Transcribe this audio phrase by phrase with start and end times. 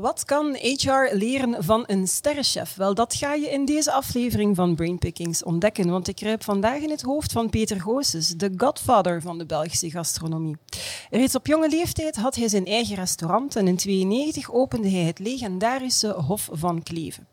[0.00, 2.74] Wat kan HR leren van een sterrenchef?
[2.74, 6.90] Wel, dat ga je in deze aflevering van Brainpickings ontdekken, want ik kruip vandaag in
[6.90, 10.56] het hoofd van Peter Goossens, de godfather van de Belgische gastronomie.
[11.10, 15.18] Reeds op jonge leeftijd had hij zijn eigen restaurant en in 1992 opende hij het
[15.18, 17.26] legendarische Hof van Kleven.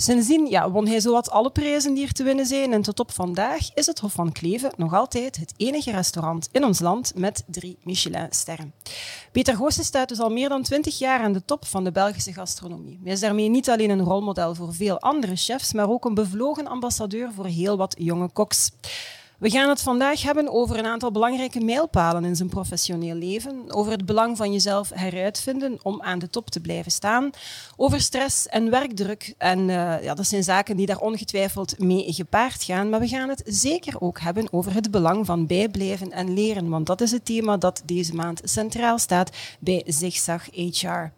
[0.00, 3.12] Sindsdien ja, won hij zowat alle prijzen die er te winnen zijn en tot op
[3.12, 7.44] vandaag is het Hof van Kleven nog altijd het enige restaurant in ons land met
[7.46, 8.72] drie Michelin-sterren.
[9.32, 12.32] Peter Goossens staat dus al meer dan twintig jaar aan de top van de Belgische
[12.32, 13.00] gastronomie.
[13.02, 16.66] Hij is daarmee niet alleen een rolmodel voor veel andere chefs, maar ook een bevlogen
[16.66, 18.70] ambassadeur voor heel wat jonge koks.
[19.38, 23.92] We gaan het vandaag hebben over een aantal belangrijke mijlpalen in zijn professioneel leven, over
[23.92, 27.30] het belang van jezelf heruitvinden om aan de top te blijven staan,
[27.76, 29.34] over stress en werkdruk.
[29.36, 33.28] En uh, ja, dat zijn zaken die daar ongetwijfeld mee gepaard gaan, maar we gaan
[33.28, 37.24] het zeker ook hebben over het belang van bijblijven en leren, want dat is het
[37.24, 39.30] thema dat deze maand centraal staat
[39.60, 41.10] bij Zigzag HR.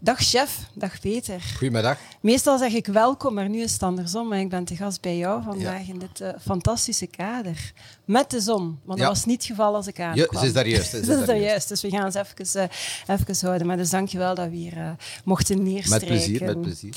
[0.00, 1.40] Dag chef, dag Peter.
[1.56, 1.98] Goedemiddag.
[2.20, 4.28] Meestal zeg ik welkom, maar nu is het andersom.
[4.28, 7.72] Maar ik ben te gast bij jou vandaag in dit uh, fantastische kader.
[8.04, 10.28] Met de zon, maar dat was niet het geval als ik aankwam.
[10.30, 10.90] Ja, ze is daar juist.
[10.90, 11.68] Ze is, daar juist.
[11.68, 12.70] Dus we gaan eens even,
[13.08, 13.66] uh, even houden.
[13.66, 14.90] Maar dus dankjewel dat we hier uh,
[15.24, 16.08] mochten neerstrijken.
[16.08, 16.94] Met plezier, met plezier.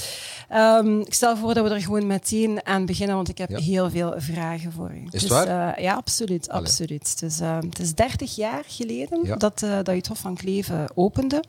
[0.54, 3.90] Um, ik stel voor dat we er gewoon meteen aan beginnen, want ik heb heel
[3.90, 4.98] veel vragen voor u.
[4.98, 5.82] Is het dus, waar?
[5.82, 6.50] ja, absoluut.
[6.50, 7.20] absoluut.
[7.20, 11.44] Dus, het is 30 jaar geleden dat, dat je het Hof van Kleven opende.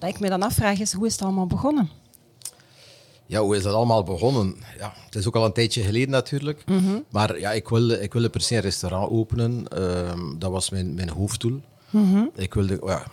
[0.00, 1.90] Wat ik me dan afvraag is, hoe is het allemaal begonnen?
[3.26, 4.56] Ja, hoe is dat allemaal begonnen?
[4.78, 6.62] Ja, het is ook al een tijdje geleden natuurlijk.
[6.66, 7.04] Mm -hmm.
[7.10, 9.82] Maar ja, ik wilde, ik wilde per se een restaurant openen.
[9.82, 11.60] Um, dat was mijn, mijn hoofddoel.
[11.90, 12.30] Mm -hmm.
[12.34, 13.04] Ik, wilde, ja,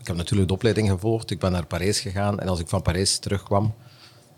[0.00, 1.30] ik heb natuurlijk de opleiding gevolgd.
[1.30, 2.40] Ik ben naar Parijs gegaan.
[2.40, 3.74] En als ik van Parijs terugkwam,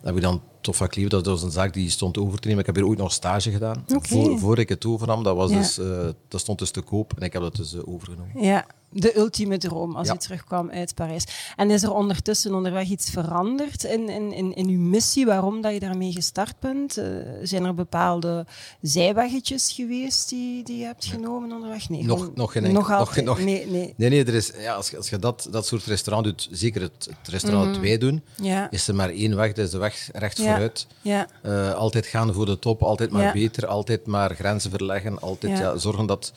[0.03, 2.61] heb ik dan Tof van Kleef, dat was een zaak die stond over te nemen.
[2.61, 3.84] Ik heb hier ooit nog stage gedaan.
[3.87, 4.01] Okay.
[4.09, 5.59] Voor, voor ik het overnam, dat, was ja.
[5.59, 7.12] dus, uh, dat stond dus te koop.
[7.17, 8.43] En ik heb dat dus uh, overgenomen.
[8.43, 10.12] Ja, de ultieme droom als ja.
[10.12, 11.25] je terugkwam uit Parijs.
[11.56, 15.73] En is er ondertussen onderweg iets veranderd in, in, in, in uw missie, waarom dat
[15.73, 16.99] je daarmee gestart bent?
[16.99, 17.05] Uh,
[17.43, 18.47] zijn er bepaalde
[18.81, 21.89] zijweggetjes geweest die, die je hebt genomen onderweg?
[21.89, 23.25] Nee, nog, nog geen nog nog, altijd.
[23.25, 23.95] nog, nee, nee.
[23.97, 26.83] nee, nee er is, ja, als, je, als je dat, dat soort restaurant doet, zeker
[26.83, 27.73] het, het restaurant Mhm.
[27.73, 28.71] dat wij doen, Ja.
[28.71, 30.58] is er maar één weg, dat is de weg recht Ja.
[31.03, 31.27] Ja.
[31.43, 33.33] Uh, altijd gaan voor de top, altijd maar Ja.
[33.33, 35.77] beter, altijd maar grenzen verleggen, altijd Ja.
[35.77, 36.33] zorgen dat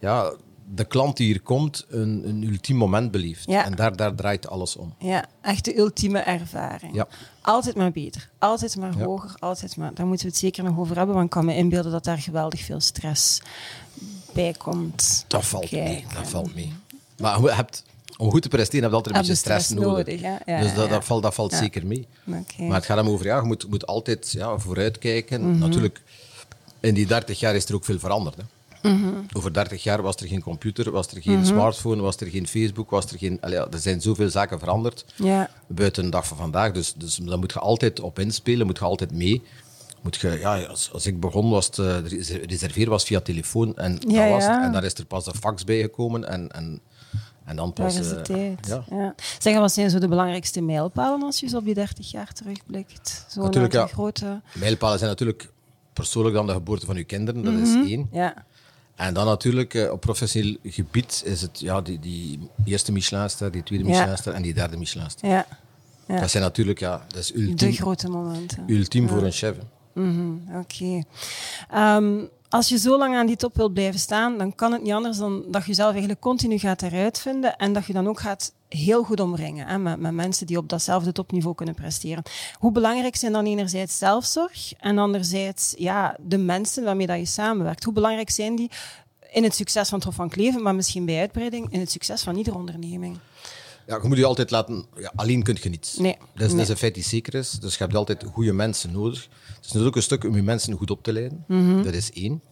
[0.00, 0.32] ja,
[0.74, 3.46] de klant die hier komt een, een ultiem moment beleeft.
[3.48, 4.94] En daar, daar draait alles om.
[4.98, 6.94] Ja, echt de ultieme ervaring.
[6.94, 7.06] Ja.
[7.40, 9.94] Altijd maar beter, altijd maar hoger, altijd maar.
[9.94, 12.18] Daar moeten we het zeker nog over hebben, want ik kan me inbeelden dat daar
[12.18, 13.40] geweldig veel stress
[14.32, 15.24] bij komt.
[15.28, 16.14] Dat valt mee, Kijken.
[16.14, 16.72] dat valt mee.
[17.18, 17.82] Maar je hebt,
[18.16, 20.20] om goed te presteren heb je altijd een beetje stress, nodig.
[20.20, 22.06] Ja, dus dat, valt, dat valt zeker mee.
[22.24, 25.50] Maar het gaat hem over, ja, je moet, moet altijd ja, vooruitkijken.
[25.50, 25.58] Mhm.
[25.58, 26.02] Natuurlijk,
[26.80, 28.36] in die 30 jaar is er ook veel veranderd.
[28.36, 28.42] Hè.
[28.90, 29.08] Mhm.
[29.32, 32.90] Over 30 jaar was er geen computer, was er geen smartphone, was er geen Facebook,
[32.90, 33.38] was er geen...
[33.40, 35.04] allee, er zijn zoveel zaken veranderd
[35.66, 36.72] buiten de dag van vandaag.
[36.72, 39.42] Dus, dus daar moet je altijd op inspelen, moet je altijd mee.
[40.02, 43.76] Moet je, ja, als, als ik begon, was het, eh, de reserveren was via telefoon.
[43.76, 44.64] En, dat was ja.
[44.64, 46.28] en daar is er pas de fax bijgekomen.
[46.28, 46.80] En, en,
[47.44, 47.94] en dan pas...
[47.94, 48.66] de eh, tijd.
[48.66, 48.84] ja.
[48.90, 49.14] Ja.
[49.38, 53.24] Zeg, wat zijn zo de belangrijkste mijlpalen als je zo op die 30 jaar terugblikt?
[53.28, 53.86] Zo'n Natuurlijk, ja.
[53.86, 54.40] grote...
[54.54, 55.50] Mijlpalen zijn natuurlijk
[55.92, 58.08] persoonlijk dan de geboorte van uw kinderen, dat is één.
[58.12, 58.44] Ja,
[58.96, 63.62] En dan natuurlijk eh, op professioneel gebied is het ja, die, die eerste Michelinster, die
[63.62, 63.90] tweede Ja.
[63.90, 65.28] Michelinster en die derde Michelinster.
[65.28, 65.46] ja.
[66.06, 66.20] ja.
[66.20, 68.64] Dat zijn natuurlijk, ja, dat is De ultiem, grote momenten.
[68.66, 69.56] ultiem voor een chef.
[69.56, 70.00] hè.
[70.02, 71.02] Mhm, Oké.
[71.70, 72.18] Ehm,
[72.54, 75.18] als je zo lang aan die top wilt blijven staan, dan kan het niet anders
[75.18, 78.52] dan dat je jezelf eigenlijk continu gaat eruit vinden en dat je dan ook gaat
[78.68, 82.22] heel goed omringen hè, met, met mensen die op datzelfde topniveau kunnen presteren.
[82.58, 87.84] Hoe belangrijk zijn dan enerzijds zelfzorg en anderzijds ja, de mensen waarmee dat je samenwerkt?
[87.84, 88.70] Hoe belangrijk zijn die
[89.32, 92.22] in het succes van het Hof van Kleven, maar misschien bij uitbreiding in het succes
[92.22, 93.18] van iedere onderneming?
[93.86, 94.86] Ja, je moet je altijd laten...
[94.98, 95.96] Ja, alleen kun je niets.
[95.96, 96.48] Nee, Dat is, nee.
[96.48, 97.50] dat is een feit die zeker is.
[97.50, 99.28] Dus je hebt altijd goede mensen nodig.
[99.46, 101.44] Het is natuurlijk een stuk om je mensen goed op te leiden.
[101.48, 101.82] Mhm.
[101.82, 102.42] Dat is één.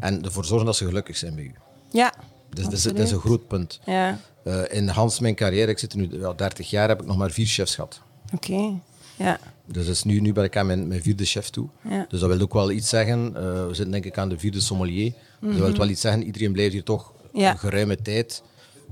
[0.00, 1.54] En ervoor zorgen dat ze gelukkig zijn bij u.
[1.90, 2.14] Ja,
[2.50, 3.80] Dus dat is, dat is een groot punt.
[3.86, 7.06] Ja, Eh, in Hans mijn carrière, ik zit er nu ja, 30 jaar, heb ik
[7.06, 8.00] nog maar vier chefs gehad.
[8.34, 8.78] oké.
[9.16, 11.68] Ja, Dus dat is nu, nu ben ik aan mijn, mijn vierde chef toe.
[11.88, 12.06] Ja.
[12.08, 13.36] Dus dat wil ook wel iets zeggen.
[13.36, 15.12] Eh, we zitten denk ik aan de vierde sommelier.
[15.40, 16.22] Dus dat wil wel iets zeggen.
[16.22, 17.40] Iedereen blijft hier toch Mhm.
[17.42, 17.50] Ja.
[17.50, 18.42] een geruime tijd.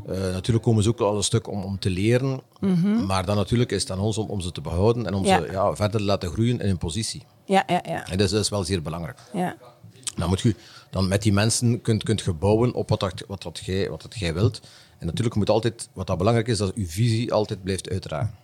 [0.06, 2.40] Eh, natuurlijk komen ze ook al een stuk om, om te leren.
[3.06, 5.30] Maar dan natuurlijk is het aan ons om, om ze te behouden en om Mhm.
[5.30, 5.40] Ja.
[5.40, 7.22] ze ja, verder te laten groeien in hun positie.
[7.44, 8.06] ja, ja, ja.
[8.08, 9.18] En dat is, dat is wel zeer belangrijk.
[9.32, 9.56] ja.
[10.16, 10.54] Dan moet je
[10.90, 14.02] dan met die mensen kunt, kunt je bouwen op wat, dat, wat, wat, jij, wat
[14.02, 14.60] dat jij wilt.
[14.98, 18.34] En natuurlijk moet altijd, wat dat belangrijk is, dat je visie altijd blijft uitdragen.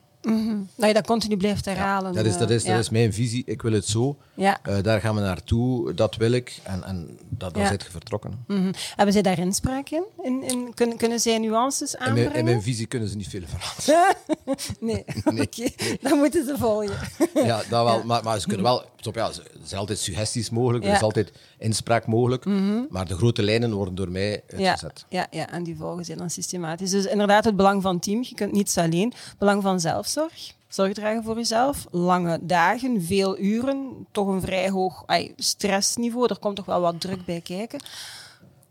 [0.77, 2.13] Dat je dat continu blijft herhalen.
[2.13, 3.43] Dat is, dat, is, eh, dat is mijn visie.
[3.47, 4.17] Ik wil het zo.
[4.35, 4.59] Ja.
[4.63, 5.95] Eh, daar gaan we naartoe.
[5.95, 6.59] Dat wil ik.
[6.63, 7.69] En, en dat, dan Ja.
[7.69, 8.45] zit je vertrokken.
[8.47, 8.73] Mhm.
[8.97, 10.05] Hebben zij daar inspraak in?
[10.23, 12.29] in, in kunnen, kunnen zij nuances In aanbrengen?
[12.29, 14.17] mijn, in mijn visie kunnen ze niet veel veranderen.
[14.89, 15.05] nee,
[15.43, 15.97] oké.
[16.01, 16.97] Dan moeten ze volgen.
[17.35, 18.03] ja, dat wel.
[18.05, 18.85] Maar, maar ze kunnen wel.
[19.01, 20.85] Top, ja, er zijn altijd suggesties mogelijk.
[20.85, 21.33] Er is altijd
[21.65, 22.45] inspraak mogelijk.
[22.91, 25.05] Maar de grote lijnen worden door mij Ja, uitgezet.
[25.09, 26.91] ja, ja, en die volgen zij dan systematisch.
[26.91, 28.23] Dus inderdaad, het belang van team.
[28.23, 29.13] Je kunt niets alleen.
[29.39, 30.53] Belang van zelfzorg.
[30.69, 31.87] Zorg dragen voor jezelf.
[31.91, 34.07] Lange dagen, veel uren.
[34.13, 35.05] Toch een vrij hoog
[35.37, 36.27] stressniveau.
[36.29, 37.81] Er komt toch wel wat druk bij kijken.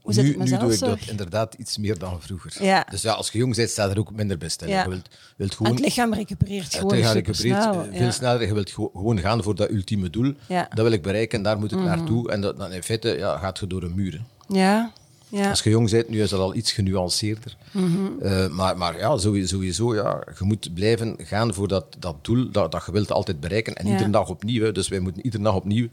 [0.03, 2.63] Hoe zit nu het doe ik dat inderdaad iets meer dan vroeger.
[2.63, 2.85] Ja.
[2.89, 4.37] Dus ja, als je jong bent, staat er ook minder.
[4.65, 4.83] Ja.
[4.83, 5.07] Je wilt,
[5.37, 5.71] wilt En gewoon...
[5.71, 7.51] het lichaam recupereert Het gewoon lichaam supersnel.
[7.55, 8.11] recupereert eh, veel ja.
[8.11, 8.47] sneller.
[8.47, 10.33] Je wilt gewo- gewoon gaan voor dat ultieme doel.
[10.47, 10.61] Ja.
[10.61, 10.75] Mhm.
[10.75, 12.31] Dat wil ik bereiken en daar moet ik naartoe.
[12.31, 14.21] En dat, dan in feite ja, gaat je door een muur.
[14.47, 14.91] Ja,
[15.29, 15.49] ja.
[15.49, 17.57] Als je jong bent, nu is dat al iets genuanceerder.
[17.71, 17.87] Mhm.
[18.21, 22.51] Eh, maar, maar ja, sowieso, sowieso ja, je moet blijven gaan voor dat, dat doel
[22.51, 23.75] dat, dat je wilt altijd bereiken.
[23.75, 24.63] En iedere dag opnieuw.
[24.63, 24.71] hè.
[24.71, 25.87] Dus wij moeten iedere dag opnieuw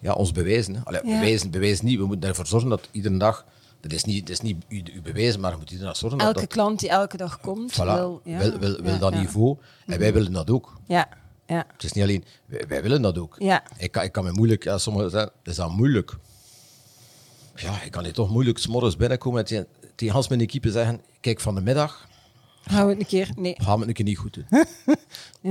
[0.00, 0.74] ja, ons bewijzen.
[0.74, 0.80] Hè.
[0.84, 1.18] Allee, Ja.
[1.18, 1.98] bewijzen, bewijzen niet.
[1.98, 3.44] We moeten ervoor zorgen dat iedere dag...
[3.80, 6.18] Dat is niet, dat is niet u, u bewijzen, maar je moet iedere dag zorgen
[6.18, 6.26] dat...
[6.26, 8.38] Elke dat klant die elke dag komt, voilà, wil, ja.
[8.38, 9.56] wil, wil, dat niveau.
[9.86, 10.78] En wij willen dat ook.
[10.86, 11.08] Ja,
[11.46, 11.64] ja.
[11.72, 13.36] Het is niet alleen, wij, wij willen dat ook.
[13.38, 13.62] Ja.
[13.76, 16.16] Ik, kan, ik kan me moeilijk, ja, sommigen zeggen, is dat moeilijk?
[17.54, 20.70] Ja, ik kan niet toch moeilijk 's morgens binnenkomen en tegen, tegen Hans mijn equipe
[20.70, 22.08] zeggen, kijk, van de middag
[22.62, 23.30] Gaan we het een keer...
[23.36, 23.54] Nee.
[23.58, 24.46] gaan we het een keer niet goed doen.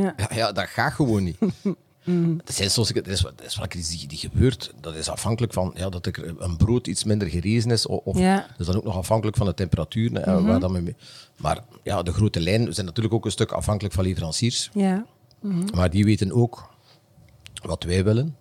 [0.01, 0.13] Ja.
[0.17, 1.37] ja, ja, dat gaat gewoon niet.
[2.45, 5.53] Er zijn soms, er is, wat- er is wel die, die gebeurt, dat is afhankelijk
[5.53, 7.85] van ja, dat er een brood iets minder gerezen is.
[7.85, 8.35] Of, Ja.
[8.35, 10.11] Dat is dan ook nog afhankelijk van de temperatuur.
[10.11, 10.95] hè, waar dat mee,
[11.37, 14.69] maar ja, de grote lijnen zijn natuurlijk ook een stuk afhankelijk van leveranciers.
[14.73, 15.05] Ja.
[15.73, 16.69] Maar die weten ook
[17.63, 18.35] wat wij willen.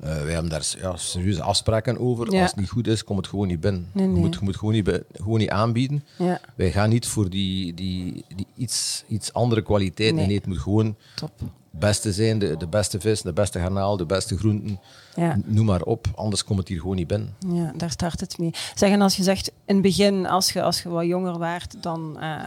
[0.00, 2.32] Eh, wij hebben daar ja, serieuze afspraken over.
[2.32, 2.40] Ja.
[2.40, 3.88] Als het niet goed is, kom het gewoon niet binnen.
[3.92, 4.14] Nee, nee.
[4.14, 6.04] Je, moet, je moet gewoon niet, gewoon niet aanbieden.
[6.18, 6.40] Ja.
[6.54, 10.14] Wij gaan niet voor die, die, die iets, iets andere kwaliteit.
[10.14, 10.26] Nee.
[10.26, 10.36] Nee.
[10.36, 11.30] het moet gewoon Top.
[11.40, 12.38] het beste zijn.
[12.38, 14.80] De, de beste vis, de beste garnaal, de beste groenten.
[15.16, 15.38] Ja.
[15.44, 16.06] Noem maar op.
[16.14, 17.34] Anders komt het hier gewoon niet binnen.
[17.48, 18.50] Ja, daar start het mee.
[18.74, 22.20] Zeggen als je zegt in het begin, als je, als je wat jonger waart, dan
[22.20, 22.42] eh,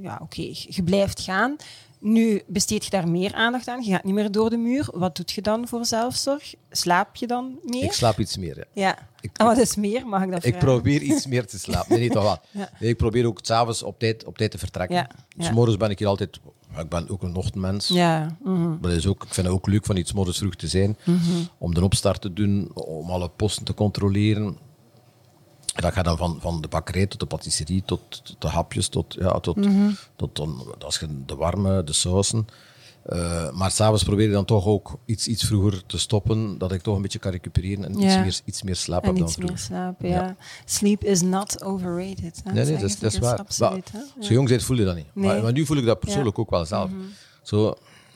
[0.00, 1.56] ja, oké, je blijft gaan.
[2.00, 3.82] Nu besteed je daar meer aandacht aan.
[3.82, 4.88] Je gaat niet meer door de muur.
[4.92, 6.54] Wat doet je dan voor zelfzorg?
[6.70, 7.82] Slaap je dan meer?
[7.84, 8.56] Ik slaap iets meer.
[8.56, 8.64] Ja.
[8.72, 8.98] Ja.
[9.20, 10.06] Ik- en wat is meer?
[10.06, 10.68] Mag ik dat Ik vragen?
[10.68, 11.98] probeer iets meer te slapen.
[11.98, 12.38] Nee, toch wel.
[12.62, 12.70] Ja.
[12.80, 14.96] Nee, ik probeer ook s'avonds op tijd, op tijd te vertrekken.
[14.96, 15.52] Ja, Dus ja.
[15.52, 16.40] morgens ben ik hier altijd...
[16.78, 17.88] Ik ben ook een ochtendmens.
[17.88, 18.36] Ja.
[18.44, 18.80] mhm.
[18.80, 20.96] Dat is ook, ik vind het ook leuk van iets morgens vroeg te zijn.
[21.58, 24.56] Om de opstart te doen, om alle posten te controleren.
[25.74, 29.14] Dat gaat dan van, van de bakkerij tot de patisserie, tot, tot de hapjes, tot,
[29.18, 29.58] ja, tot,
[30.16, 32.46] tot dan, als je de warme, de sausen.
[33.02, 36.82] Eh, maar s'avonds probeer je dan toch ook iets, iets vroeger te stoppen, dat ik
[36.82, 39.36] toch een beetje kan recupereren en iets, meer, iets meer slaap En heb dan iets
[39.36, 39.64] meer vroeger.
[39.66, 40.14] slapen, ja.
[40.14, 40.36] Ja.
[40.64, 42.40] Sleep is not overrated.
[42.44, 43.38] hè, Nee, nee, dat is, dat is waar.
[43.38, 45.06] absoluut, Maar je jong bent, voel je dat niet.
[45.14, 45.24] Nee.
[45.24, 45.34] Mhm.
[45.34, 46.90] Maar, maar nu voel ik dat persoonlijk ook wel zelf.
[47.42, 47.74] Zo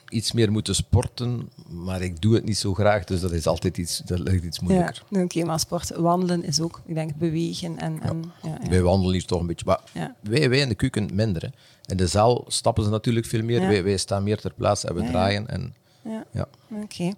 [0.09, 3.77] iets meer moeten sporten, maar ik doe het niet zo graag, dus dat is altijd
[3.77, 5.03] iets, dat ligt iets Ja, moeilijker.
[5.11, 8.01] oké, maar sport, wandelen is ook, ik denk, bewegen en...
[8.01, 8.69] en ja, ja.
[8.69, 9.65] Wij wandelen hier toch een beetje.
[9.65, 10.15] Maar Ja.
[10.21, 11.41] wij, wij in de keuken minder.
[11.41, 11.47] Hè.
[11.91, 13.61] In de zaal stappen ze natuurlijk veel meer.
[13.61, 13.67] Ja.
[13.67, 15.11] Wij, wij staan meer ter plaatse en we Ja, ja.
[15.11, 15.47] draaien.
[15.47, 16.23] En, Ja.
[16.31, 16.47] ja.
[16.83, 17.11] Oké.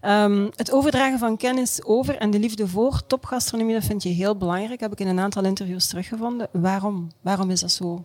[0.00, 4.36] Ehm, het overdragen van kennis over en de liefde voor topgastronomie, dat vind je heel
[4.36, 4.80] belangrijk.
[4.80, 6.48] Heb ik in een aantal interviews teruggevonden.
[6.52, 7.08] Waarom?
[7.20, 8.04] Waarom is dat zo,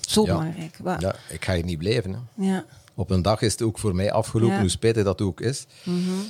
[0.00, 0.26] zo Ja.
[0.26, 0.78] belangrijk?
[1.00, 2.12] Ja, ik ga hier niet blijven.
[2.12, 2.46] Hè.
[2.46, 2.64] ja.
[2.98, 4.52] Op een dag is het ook voor mij afgelopen, Ja.
[4.52, 4.60] Mhm.
[4.62, 5.66] hoe spijtig dat ook is.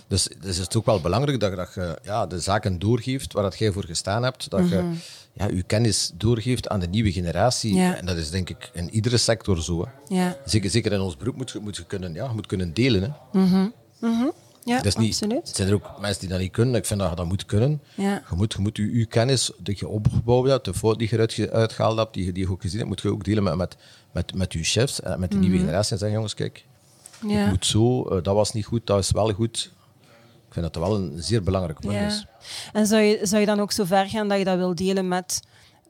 [0.08, 3.42] dus, dus is het ook wel belangrijk dat, dat je ja, de zaken doorgeeft waar
[3.42, 4.50] dat jij voor gestaan hebt.
[4.50, 4.90] Dat je
[5.32, 7.72] ja, je kennis doorgeeft aan de nieuwe generatie.
[7.72, 7.80] Mhm.
[7.82, 7.96] Ja.
[7.96, 9.84] En dat is denk ik in iedere sector zo.
[9.84, 10.14] Hè.
[10.16, 10.36] Ja.
[10.44, 13.02] Zeker, zeker in ons beroep moet je, moet je, kunnen, ja, moet kunnen delen.
[13.02, 13.38] Hè.
[14.66, 15.48] Ja, niet, absoluut.
[15.54, 16.74] zijn er ook mensen die dat niet kunnen.
[16.74, 17.80] Ik vind dat je dat moet kunnen.
[17.94, 18.22] Ja.
[18.30, 21.14] Je moet, je, moet je, je kennis die je opgebouwd hebt, de fout die je
[21.14, 23.56] eruit uitgehaald hebt, die, je- die je ook gezien hebt, moet je ook delen met,
[23.56, 23.76] met,
[24.12, 25.92] met, met je chefs en met de nieuwe generatie.
[25.92, 26.64] En zeggen, jongens, kijk.
[27.26, 27.34] Ja.
[27.36, 29.70] het moet zo, eh, dat was niet goed, dat is wel goed.
[30.48, 32.06] Ik vind dat dat wel een zeer belangrijk punt Ja.
[32.06, 32.26] is.
[32.72, 35.08] En zou je, zou je dan ook zo ver gaan dat je dat wil delen
[35.08, 35.40] met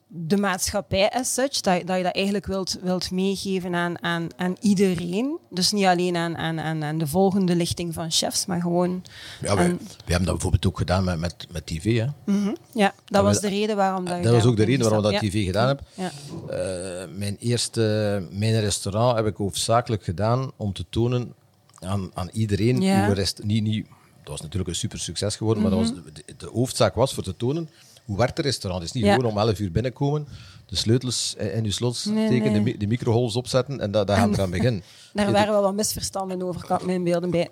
[0.09, 1.61] de maatschappij as such?
[1.61, 5.39] Dat, je- dat je dat eigenlijk wilt, wilt meegeven aan, aan, aan iedereen?
[5.51, 9.03] Dus niet alleen aan, aan, aan, aan de volgende lichting van chefs, maar gewoon...
[9.41, 9.69] Ja, aan- wij
[10.07, 11.99] hebben dat bijvoorbeeld ook gedaan met, met, met tv.
[11.99, 12.07] Hè.
[12.33, 12.55] Mhm.
[12.75, 15.13] Ja, dat we- was de reden waarom dat Dat was ook de reden waarom we
[15.13, 15.85] dat tv gedaan hebben.
[15.95, 16.11] Ja.
[16.49, 21.35] Eh, mijn eerste mijn restaurant heb ik hoofdzakelijk gedaan om te tonen
[21.79, 23.05] aan, aan iedereen Ja.
[23.07, 23.87] hoe rest, niet, niet,
[24.21, 26.01] dat was natuurlijk een super succes geworden, maar dat was, Mhm.
[26.13, 27.69] de, de hoofdzaak was voor te tonen
[28.07, 28.83] hoe werkt een restaurant.
[28.83, 29.15] Het is niet Ja.
[29.15, 30.27] gewoon om 11 uur binnenkomen,
[30.67, 32.63] de sleutels in je slot steken, nee.
[32.63, 34.83] De, de microholes opzetten en dat, dat gaan we eraan beginnen.
[35.15, 37.49] Daar waren wel wat misverstanden over, kan ik me inbeelden, bij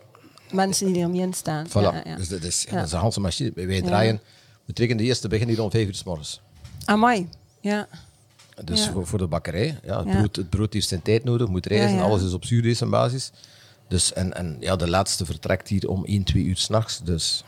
[0.52, 1.68] mensen die er niet in staan.
[1.68, 1.72] Voilà.
[1.72, 2.16] Ja, ja.
[2.16, 2.76] Dus dat is, Ja.
[2.76, 3.50] dat is een ganse machine.
[3.54, 4.20] Wij draaien,
[4.64, 6.40] we trekken de eerste begin hier om vijf uur s morgens.
[6.84, 7.28] Amai.
[7.60, 7.88] Ja.
[8.64, 11.66] Dus voor, voor de bakkerij, ja, het, brood, het brood heeft zijn tijd nodig, moet
[11.66, 13.30] reizen, alles is op zuurdezenbasis.
[13.88, 17.00] Dus, en, en ja, de laatste vertrekt hier om 1, 2 uur s'nachts.
[17.02, 17.44] Dus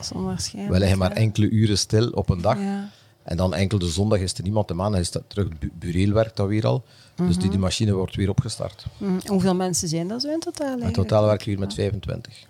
[0.52, 2.58] we liggen maar enkele uren stil op een dag.
[2.58, 2.90] Ja.
[3.22, 6.12] En dan enkel de zondag is er niemand, de maandag is dat terug, bu bureel
[6.12, 6.84] werkt dat weer al.
[7.14, 7.40] Dus Mhm.
[7.40, 8.86] die, die machine wordt weer opgestart.
[8.98, 10.78] Hm, Hoeveel mensen zijn dat zo in totaal?
[10.78, 12.46] In totaal werken we hier met 25.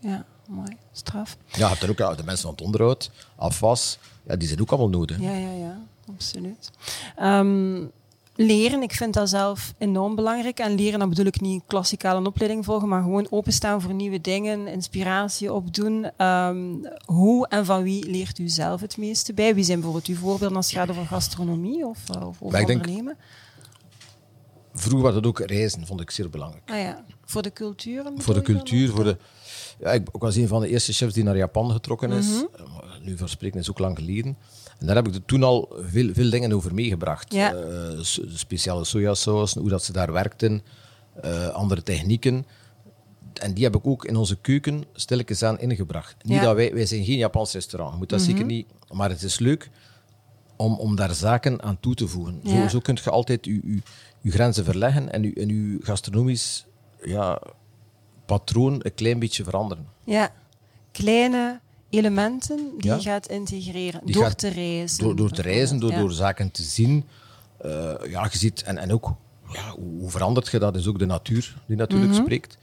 [0.00, 0.76] Ja, mooi.
[0.92, 1.36] Straf.
[1.46, 4.70] Ja, je hebt er ook de mensen van het onderhoud, afwas, ja, die zijn ook
[4.70, 5.20] allemaal nodig.
[5.20, 5.78] Ja, ja, ja,
[6.14, 6.70] absoluut.
[7.16, 7.84] Ehm,
[8.36, 10.58] leren, ik vind dat zelf enorm belangrijk.
[10.58, 14.20] En leren, dan bedoel ik niet klassikaal een opleiding volgen, maar gewoon openstaan voor nieuwe
[14.20, 16.10] dingen, inspiratie opdoen.
[16.16, 16.74] Ehm,
[17.04, 19.54] hoe en van wie leert u zelf het meeste bij?
[19.54, 23.16] Wie zijn bijvoorbeeld uw voorbeelden als het gaat over gastronomie of, uh, of over ondernemen?
[24.74, 26.70] Vroeger was dat ook reizen, vond ik zeer belangrijk.
[26.70, 28.12] Ah ja, voor de cultuur?
[28.16, 29.16] Voor de cultuur, voor de...
[29.78, 32.26] Ja, ik, was een van de eerste chefs die naar Japan getrokken is.
[32.26, 34.36] Eh, maar Nu voor spreken is ook lang geleden.
[34.78, 37.32] En daar heb ik toen al veel, veel dingen over meegebracht.
[37.32, 37.54] Ja.
[37.54, 40.62] Eh, speciale sojasaus, hoe dat ze daar werkten,
[41.22, 42.46] eh, andere technieken.
[43.32, 46.16] En die heb ik ook in onze keuken stilletjes aan ingebracht.
[46.22, 46.36] Niet Ja.
[46.36, 46.44] Mhm.
[46.46, 48.66] dat wij, wij zijn geen Japans restaurant, je moet dat zeker niet.
[48.92, 49.70] Maar het is leuk
[50.56, 52.40] om, om daar zaken aan toe te voegen.
[52.42, 52.62] Ja.
[52.62, 53.82] Zo, zo kun je altijd je, je,
[54.20, 56.66] je grenzen verleggen en je, en je gastronomisch
[57.02, 57.40] ja,
[58.26, 59.86] patroon een klein beetje veranderen.
[60.04, 60.32] Ja,
[60.92, 62.94] kleine elementen die Ja.
[62.96, 65.04] je gaat integreren Die door gaat- te reizen.
[65.04, 65.98] Door, door te reizen, door, Ja.
[65.98, 67.04] door zaken te zien.
[67.60, 67.70] Eh,
[68.08, 69.14] ja, je ziet, en, en ook,
[69.52, 70.76] ja, hoe, hoe verandert je dat?
[70.76, 72.20] is ook de natuur die natuurlijk Mhm.
[72.22, 72.58] spreekt.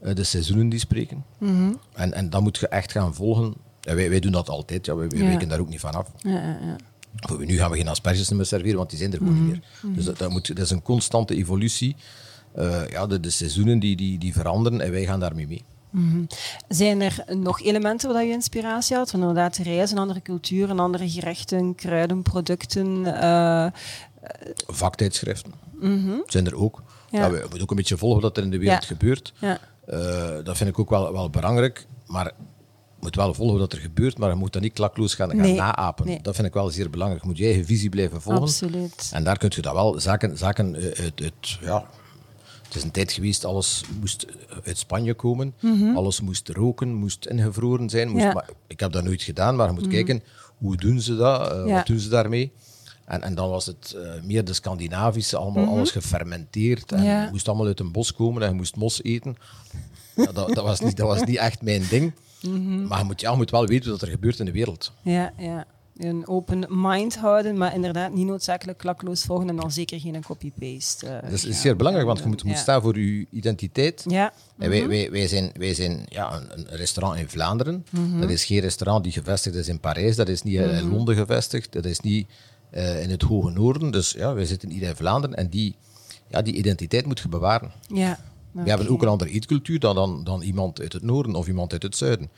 [0.00, 1.24] Eh, de seizoenen die spreken.
[1.94, 3.54] en, en dan moet je echt gaan volgen.
[3.82, 5.24] En wij, wij doen dat altijd, ja, wij, wij Ja.
[5.24, 6.08] wijken daar ook niet van af.
[6.18, 6.76] Ja, ja, ja.
[7.16, 9.44] Voor nu gaan we geen asperges meer serveren, want die zijn er gewoon Mhm.
[9.46, 9.94] niet meer.
[9.94, 11.96] Dus dat, dat, moet, dat is een constante evolutie.
[12.54, 15.64] Eh, ja, de, de seizoenen die, die, die veranderen en wij gaan daarmee mee.
[16.68, 19.10] Zijn er nog elementen waar je inspiratie had?
[19.10, 23.20] Van inderdaad reizen, andere culturen, andere gerechten, kruiden, producten.
[23.20, 23.66] eh,
[24.66, 25.52] Vaktijdschriften
[26.26, 26.82] zijn er ook.
[27.10, 27.20] Ja.
[27.20, 27.30] Ja.
[27.30, 28.86] we moeten ook een beetje volgen wat er in de wereld Ja.
[28.86, 29.32] gebeurt.
[29.38, 29.58] ja.
[29.86, 31.86] Eh, dat vind ik ook wel, wel belangrijk.
[32.06, 32.32] Maar je
[33.00, 35.54] moet wel volgen wat er gebeurt, maar je moet dat niet klakloos gaan, gaan Nee.
[35.54, 36.06] naapen.
[36.06, 36.20] Nee.
[36.22, 37.22] Dat vind ik wel zeer belangrijk.
[37.22, 38.42] Je moet je eigen visie blijven volgen.
[38.42, 39.10] Absoluut.
[39.12, 41.84] En daar kun je dat wel, zaken, zaken uit, uit, ja,
[42.72, 44.26] het is een tijd geweest, alles moest
[44.64, 45.54] uit Spanje komen.
[45.94, 48.08] Alles moest roken, moest ingevroren zijn.
[48.08, 48.26] Moest, Mhm.
[48.28, 48.32] Ja.
[48.34, 50.22] maar ik heb dat nooit gedaan, maar je moet kijken,
[50.58, 51.50] hoe doen ze dat?
[51.52, 51.74] Eh, Ja.
[51.74, 52.52] Wat doen ze daarmee?
[53.04, 56.92] En, en dan was het eh, meer de Scandinavische, allemaal alles gefermenteerd.
[56.92, 57.06] En Mhm.
[57.08, 57.28] Ja.
[57.30, 59.36] moest allemaal uit een bos komen en je moest mos eten.
[60.16, 62.12] Ja, dat, dat, was niet, dat was niet echt mijn ding.
[62.42, 62.86] Mhm.
[62.86, 64.92] Maar je moet, ja, je moet wel weten wat er gebeurt in de wereld.
[65.02, 65.64] Ja, ja.
[65.96, 71.06] Een open mind houden, maar inderdaad niet noodzakelijk klakloos volgen en dan zeker geen copy-paste.
[71.06, 72.46] eh, Dat is, zeer belangrijk, want je moet, doen.
[72.46, 72.62] moet Ja.
[72.62, 74.04] staan voor je identiteit.
[74.08, 74.32] Ja.
[74.58, 77.84] En wij, wij, wij zijn, wij zijn ja, een, restaurant in Vlaanderen.
[78.20, 80.16] Dat is geen restaurant die gevestigd is in Parijs.
[80.16, 81.72] Dat is niet eh, in Londen gevestigd.
[81.72, 82.28] Dat is niet
[82.70, 83.90] eh, in het Hoge Noorden.
[83.90, 85.36] Dus ja, wij zitten hier in Vlaanderen.
[85.36, 85.76] En die,
[86.28, 87.72] ja, die identiteit moet je bewaren.
[87.94, 88.18] Ja.
[88.52, 91.72] We hebben ook een andere eetcultuur dan, dan, dan iemand uit het noorden of iemand
[91.72, 92.30] uit het zuiden.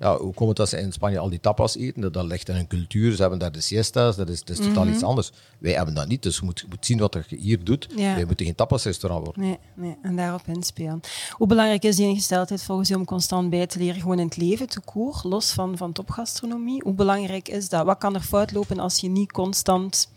[0.00, 2.00] Ja, hoe komt het dat ze in Spanje al die tapas eten?
[2.00, 3.14] Dat, dat ligt in hun cultuur.
[3.14, 4.16] Ze hebben daar de siestas.
[4.16, 5.30] Dat is, dat is totaal iets anders.
[5.58, 6.22] Wij hebben dat niet.
[6.22, 7.88] Dus je moet, je moet zien wat je hier doet.
[7.96, 8.14] Ja.
[8.14, 9.42] Wij moeten geen tapasrestaurant worden.
[9.42, 11.00] Nee, nee, en daarop inspelen.
[11.30, 14.36] Hoe belangrijk is die ingesteldheid volgens u om constant bij te leren, gewoon in het
[14.36, 16.82] leven, te koer, los van, van topgastronomie?
[16.82, 17.84] Hoe belangrijk is dat?
[17.84, 20.08] Wat kan er fout lopen als je niet constant...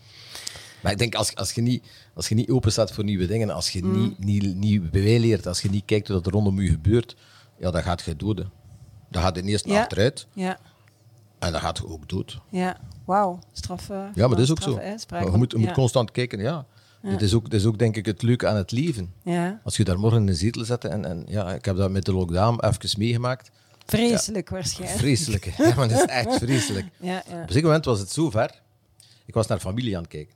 [0.82, 3.50] Maar ik denk, als, als, je niet, als je niet open staat voor nieuwe dingen,
[3.50, 7.16] als je niet, niet, niet bijleert, als je niet kijkt wat er rondom je gebeurt,
[7.58, 8.50] ja, dan gaat je doden.
[9.10, 9.80] Dan gaat je eerst Ja.
[9.80, 10.58] achteruit Ja,
[11.38, 12.40] en dan gaat je ook dood.
[12.50, 12.76] ja.
[13.04, 14.80] Wauw, straffe Ja, maar dat is ook zo.
[14.80, 16.66] Je moet, je moet constant kijken, ja.
[17.02, 19.12] Dit, is ook, dit is ook, denk ik, het leuke aan het leven.
[19.22, 21.90] Ja, Als je daar morgen in de zetel zet, en, en ja, ik heb dat
[21.90, 23.50] met de lockdown even meegemaakt.
[23.86, 24.98] vreselijk waarschijnlijk.
[25.00, 25.44] Vreselijk.
[25.44, 26.86] Ja, maar het is echt vreselijk.
[27.00, 27.18] Ja, ja.
[27.20, 28.60] Op een zeker moment was het zo ver.
[29.26, 30.34] Ik was naar familie aan het kijken.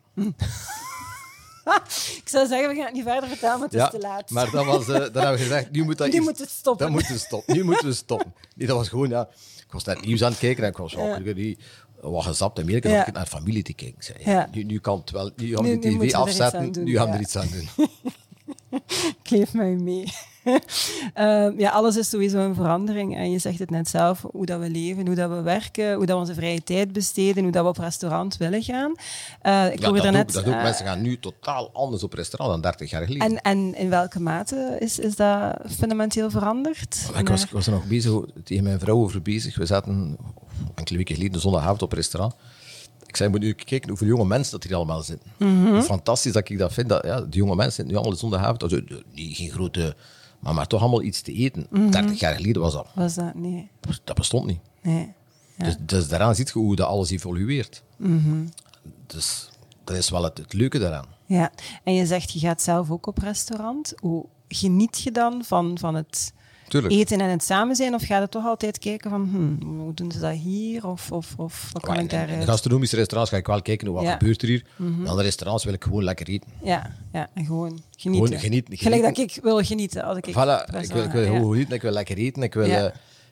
[2.22, 4.30] Ik zou zeggen, we gaan het niet verder vertellen, maar het is te laat.
[4.30, 6.86] Maar dat was, eh, dan hebben we gezegd, nu moet dat Nu moet het stoppen.
[6.86, 7.56] Dat moet het stoppen.
[7.56, 8.34] Nu moeten we stoppen.
[8.56, 9.28] Nee, dat was gewoon, ja.
[9.56, 11.18] Ik was naar het nieuws aan het kijken en ik was Ja.
[11.18, 11.58] die,
[12.00, 12.76] wat gezapt en meer.
[12.76, 13.06] Ik Ja.
[13.06, 14.02] ik naar familie te kijken.
[14.04, 14.48] Zei, ja.
[14.52, 15.30] Nu, nu kan het wel.
[15.36, 16.84] Nu gaan we de moeten tv we afzetten.
[16.84, 17.68] nu gaan we er iets aan doen.
[19.22, 20.04] Ik leef met u mee.
[21.14, 23.16] Ehm, ja, alles is sowieso een verandering.
[23.16, 26.06] En je zegt het net zelf, hoe dat we leven, hoe dat we werken, hoe
[26.06, 28.94] dat we onze vrije tijd besteden, hoe dat we op restaurant willen gaan.
[29.40, 30.26] Eh, ik Ja, hoorde dat, net...
[30.28, 30.52] ook, dat ook.
[30.58, 33.26] eh, Mensen gaan nu totaal anders op restaurant dan 30 jaar geleden.
[33.28, 37.10] en, en in welke mate is, is dat fundamenteel veranderd?
[37.18, 38.12] Ik, was, ik was er nog bezig,
[38.44, 39.56] tegen mijn vrouw over bezig.
[39.56, 40.16] We zaten
[40.74, 42.34] enkele weken geleden, zondagavond, op restaurant.
[43.12, 45.30] Ik zei, moet nu kijken hoeveel jonge mensen dat hier allemaal zitten.
[45.36, 45.80] Mhm.
[45.80, 46.88] Fantastisch dat ik dat vind.
[46.88, 48.62] Dat, ja, die jonge mensen zitten nu allemaal zondagavond.
[48.62, 48.80] Also,
[49.12, 49.96] niet, geen grote
[50.38, 51.66] Maar, maar toch allemaal iets te eten.
[51.70, 51.90] Mhm.
[51.90, 52.86] 30 jaar geleden was dat.
[52.94, 53.34] Was dat?
[53.34, 53.70] Nee.
[54.04, 54.60] Dat bestond niet.
[54.82, 55.12] Nee.
[55.56, 55.64] Ja.
[55.64, 57.82] Dus, dus daaraan ziet je hoe dat alles evolueert.
[57.96, 58.44] Mhm.
[59.06, 59.50] Dus
[59.84, 61.06] dat is wel het, het leuke daaraan.
[61.26, 61.50] Ja,
[61.84, 63.92] en je zegt je gaat zelf ook op restaurant.
[64.00, 66.32] Hoe geniet je dan van, van het
[66.72, 66.94] Tuurlijk.
[66.94, 67.94] eten en het samen zijn?
[67.94, 69.28] Of ga je toch altijd kijken van,
[69.60, 70.86] hm, hoe doen ze dat hier?
[70.86, 73.92] Of, of, of wat kan ik in, in de gastronomische restaurants ga ik wel kijken
[73.92, 74.08] wat Ja.
[74.08, 74.18] Mhm.
[74.18, 74.64] gebeurt er hier.
[74.78, 76.50] In andere restaurants wil ik gewoon lekker eten.
[76.62, 78.26] Ja, ja, en gewoon genieten.
[78.26, 80.04] Gewoon genieten, Gelijk dat ik wil genieten.
[80.04, 81.50] Als ik Voilà, ik wil, ik wil gewoon ja.
[81.52, 82.84] genieten, ik wil lekker eten, ik wil eh,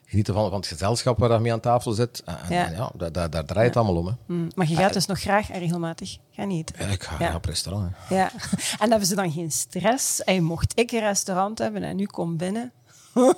[0.05, 2.21] genieten van, van het gezelschap waar je mee aan tafel zit.
[2.25, 2.65] En, Ja.
[2.67, 4.05] en ja, daar, daar, daar draait het allemaal om.
[4.07, 4.13] Hè.
[4.25, 6.75] Hm, Maar je gaat dus nog graag en regelmatig gaan eten.
[6.79, 7.35] Ja, ik ga ja.
[7.35, 7.91] op restaurant.
[7.95, 8.15] hè.
[8.15, 8.31] Ja.
[8.79, 10.23] En hebben ze dan geen stress?
[10.23, 12.71] En mocht ik een restaurant hebben en nu kom binnen.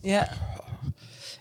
[0.00, 0.30] ja.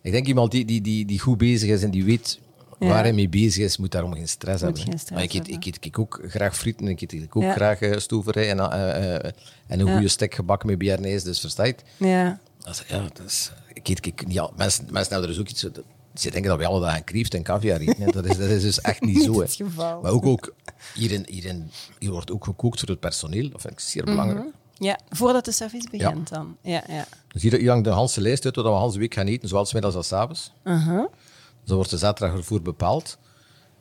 [0.02, 2.40] Ik denk iemand die, die, die, die goed bezig is en die weet
[2.80, 2.88] Ja.
[2.88, 4.82] waar hij mee bezig is, moet daarom geen stress Moet hebben.
[4.82, 4.98] geen hè.
[4.98, 7.54] stress maar ik eet, ik, eet, ik ook graag frieten, ik eet ik ook Ja.
[7.54, 9.32] graag stoverij en, eh, eh,
[9.68, 9.94] en een Ja.
[9.94, 11.84] goede stek gebakken met bearnaise, dus versta je het?
[11.98, 12.40] Ja.
[12.60, 15.50] Dat is- ja, dat is, ik eet ik, al, mensen, mensen hebben er dus ook
[15.50, 15.62] iets...
[15.62, 15.82] dat-
[16.14, 18.12] Ze denken dat we alle dagen kreeft en caviar eten.
[18.12, 19.40] Dat is, dat is dus echt niet Niet zo.
[19.42, 19.60] het.
[19.76, 20.54] Maar ook, ook
[20.94, 23.50] hier, in, hier, in, hier wordt ook gekookt voor het personeel.
[23.50, 24.46] Dat vind ik zeer belangrijk.
[24.78, 26.58] Ja, voordat de service begint dan.
[26.62, 27.06] Ja, ja.
[27.28, 29.48] Dus hier, hier hangt de hele lijst uit wat we de hele week gaan eten,
[29.50, 30.52] zowel middags als avonds.
[30.64, 31.06] Uh-huh.
[31.66, 33.18] Zo wordt de zaterdag ervoor bepaald.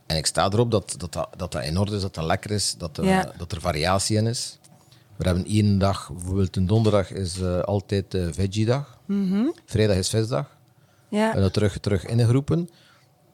[0.07, 2.51] En ik sta erop dat dat, dat, dat, dat in orde is, dat dat lekker
[2.51, 3.33] is, dat, er- Ja.
[3.39, 4.59] dat er variatie in is.
[5.17, 8.99] We hebben één dag, bijvoorbeeld een donderdag is eh, altijd de veggie-dag.
[9.67, 10.57] Vrijdag is visdag.
[11.09, 11.35] Ja.
[11.35, 12.69] En dat terug, terug ingeroepen.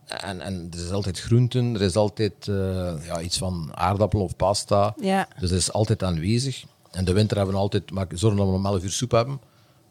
[0.06, 4.36] En, en er is altijd groenten, er is altijd eh, ja, iets van aardappel of
[4.36, 4.94] pasta.
[5.00, 5.28] Ja.
[5.38, 6.64] Dus dat is altijd aanwezig.
[6.92, 9.40] In de winter hebben we altijd, maar zorgen dat we om 11 uur soep hebben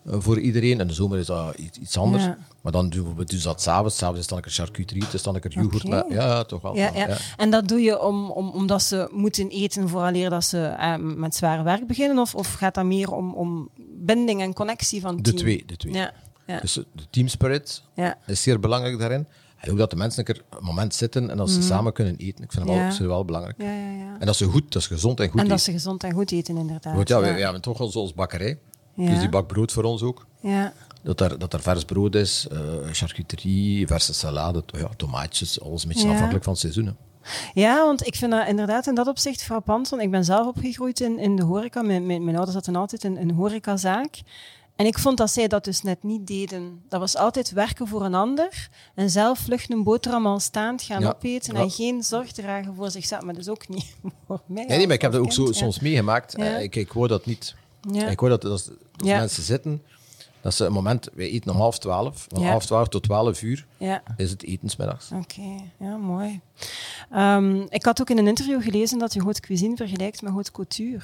[0.05, 0.79] eh, voor iedereen.
[0.79, 2.23] In de zomer is dat iets, anders.
[2.23, 2.37] Ja.
[2.61, 3.97] Maar dan doen we dus dat s'avonds.
[3.97, 5.87] S'avonds is dan een charcuterie, dus dan een yoghurt.
[5.87, 6.75] Met- Ja, ja, toch wel.
[6.75, 7.17] Ja, ja.
[7.37, 11.35] En dat doe je om, om, omdat ze moeten eten vooraleer dat ze eh, met
[11.35, 12.17] zware werk beginnen?
[12.19, 15.43] Of, of gaat dat meer om, om binding en connectie van het De team?
[15.43, 15.93] twee, de twee.
[15.93, 16.13] Ja,
[16.47, 16.59] ja.
[16.59, 18.17] Dus de team spirit Ja.
[18.25, 19.27] is zeer belangrijk daarin.
[19.59, 22.15] En ook dat de mensen een keer een moment zitten en dat ze samen kunnen
[22.17, 22.43] eten.
[22.43, 22.85] Ik vind dat Mhm.
[22.85, 22.97] Ja.
[22.99, 23.55] wel, wel belangrijk.
[23.61, 24.15] ja, ja, ja.
[24.19, 25.49] En dat ze goed, dat ze gezond en goed En eten.
[25.55, 26.93] dat ze gezond en goed eten, inderdaad.
[26.95, 28.59] Want ja, we, hebben toch wel zoals bakkerij.
[28.95, 30.25] Dus die bakt brood voor ons ook.
[30.41, 30.73] Ja.
[31.03, 32.59] Dat er, dat er vers brood is, eh,
[32.91, 36.85] charcuterie, verse salade, ja, tomaatjes, alles een beetje afhankelijk van het seizoen.
[36.85, 36.91] hè.
[37.53, 39.89] Ja, want ik vind dat inderdaad in dat opzicht frappant.
[39.89, 41.81] Want ik ben zelf opgegroeid in, in de horeca.
[41.81, 44.19] Mijn, mijn, mijn ouders hadden altijd een, een horecazaak.
[44.79, 46.81] En ik vond dat zij dat dus net niet deden.
[46.89, 51.01] Dat was altijd werken voor een ander en zelf vlug een boterham al staand gaan
[51.01, 51.61] Ja, opeten ja.
[51.61, 53.21] en geen zorg dragen voor zichzelf.
[53.23, 53.95] Maar dus ook niet
[54.27, 54.65] voor mij.
[54.65, 55.61] Nee, nee, maar ik heb als dat ook zo, kind, ja.
[55.61, 56.35] soms meegemaakt.
[56.35, 57.55] Eh, Ik, ik hoor dat niet.
[57.91, 59.17] Ik hoor dat, dat, dat Ja.
[59.17, 59.81] mensen zitten,
[60.41, 62.49] dat ze een moment, wij eten om half twaalf, van Ja.
[62.49, 64.03] half twaalf tot twaalf uur Ja.
[64.17, 65.11] is het etensmiddags.
[65.11, 66.39] Oké, ja, mooi.
[67.11, 70.51] Ehm, ik had ook in een interview gelezen dat je haute cuisine vergelijkt met haute
[70.51, 71.01] couture.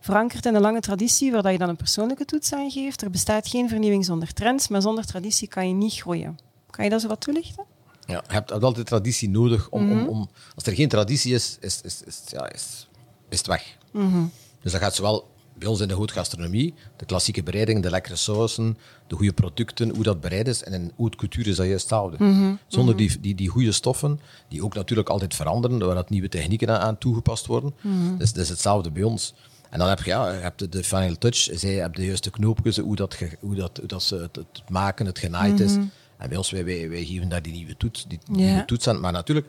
[0.00, 3.02] Verankerd in een lange traditie waar je dan een persoonlijke toets aan geeft.
[3.02, 6.38] Er bestaat geen vernieuwing zonder trends, maar zonder traditie kan je niet groeien.
[6.70, 7.64] Kan je dat zo wat toelichten?
[8.06, 9.68] Ja, je hebt, altijd traditie nodig.
[9.70, 9.98] Om, Mhm.
[9.98, 12.88] om, om, als er geen traditie is, is, is, is, ja, is,
[13.28, 13.76] is het weg.
[13.90, 14.24] Mhm.
[14.62, 18.16] Dus dat gaat zowel bij ons in de haute gastronomie, de klassieke bereiding, de lekkere
[18.16, 20.62] sausen, de goede producten, hoe dat bereid is.
[20.64, 22.24] En in haute couture is dat juist hetzelfde.
[22.24, 22.52] Mhm.
[22.66, 26.70] Zonder die, die, die goede stoffen, die ook natuurlijk altijd veranderen, waar dat nieuwe technieken
[26.70, 27.74] aan, aan toegepast worden.
[27.80, 28.16] Mhm.
[28.16, 29.34] Dus dat is hetzelfde bij ons.
[29.70, 32.78] En dan heb je, ja, je hebt de, final touch, zij hebben de juiste knoopjes,
[32.78, 35.72] hoe dat, hoe dat, hoe dat ze het, het maken, het genaaid is.
[36.18, 38.38] En bij ons, wij, wij, wij geven daar die nieuwe toets, die Mhm.
[38.40, 39.00] Nieuwe toets aan.
[39.00, 39.46] Maar natuurlijk,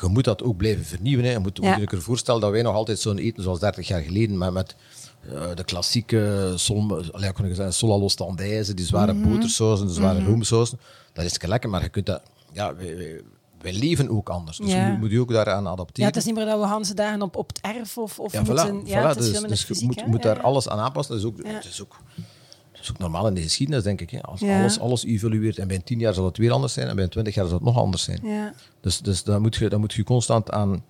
[0.00, 1.24] je moet dat ook blijven vernieuwen.
[1.24, 1.30] Hè.
[1.30, 1.78] Je moet, Ja.
[1.78, 4.76] moet voorstellen dat wij nog altijd zo'n eten zoals 30 jaar geleden, maar met
[5.32, 10.78] eh, de klassieke sol, zeggen, die zware botersausen, de zware roomsausen.
[11.12, 12.22] Dat is lekker, maar je kunt dat...
[12.52, 12.74] Ja,
[13.60, 14.56] wij, leven ook anders.
[14.56, 14.90] Dus Ja.
[14.90, 16.06] je moet, je ook daaraan Ja, adapteren.
[16.06, 18.42] het is niet meer dat we Hanse dagen op, op het erf of, of Ja,
[18.42, 18.82] moeten...
[18.82, 20.42] voilà, ja, het is dus, dus je moet, moet Ja, daar ja.
[20.42, 21.14] alles aan aanpassen.
[21.14, 21.52] Dat is ook, Ja.
[21.52, 21.96] dat is ook,
[22.72, 24.10] dat is ook normaal in de geschiedenis, denk ik.
[24.10, 24.22] Hè.
[24.22, 24.58] Als Ja.
[24.60, 27.34] alles, alles evolueert en bij tien jaar zal het weer anders zijn en bij twintig
[27.34, 28.20] jaar zal het nog anders zijn.
[28.22, 28.54] Ja.
[28.80, 30.84] Dus, dus daar, moet je, daar moet je constant aan,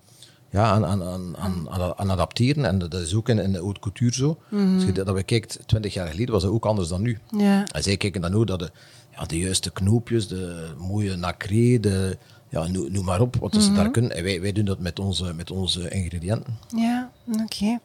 [0.55, 2.65] ja, aan, aan, aan, aan, aan, aan adapteren.
[2.65, 4.37] En dat is ook in, in de haute couture zo.
[4.51, 7.19] Als je dat, dat bekijkt, twintig jaar geleden was dat ook anders dan nu.
[7.37, 7.65] Ja.
[7.65, 8.71] En zij kijken dan ook dat de,
[9.15, 12.17] ja, de juiste knoopjes, de mooie nacré, de,
[12.49, 14.11] ja, noem, noem maar op, wat ze daar kunnen.
[14.11, 16.57] En wij, wij doen dat met onze, met onze ingrediënten.
[16.75, 17.79] Ja, oké.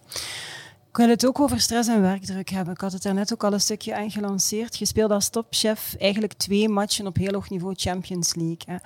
[0.91, 2.75] Ik wil het ook over stress en werkdruk hebben.
[2.75, 4.77] Ik had het daarnet ook al een stukje aan gelanceerd.
[4.79, 8.63] Je speelde als topchef eigenlijk twee matchen op heel hoog niveau Champions League.
[8.67, 8.77] Hè.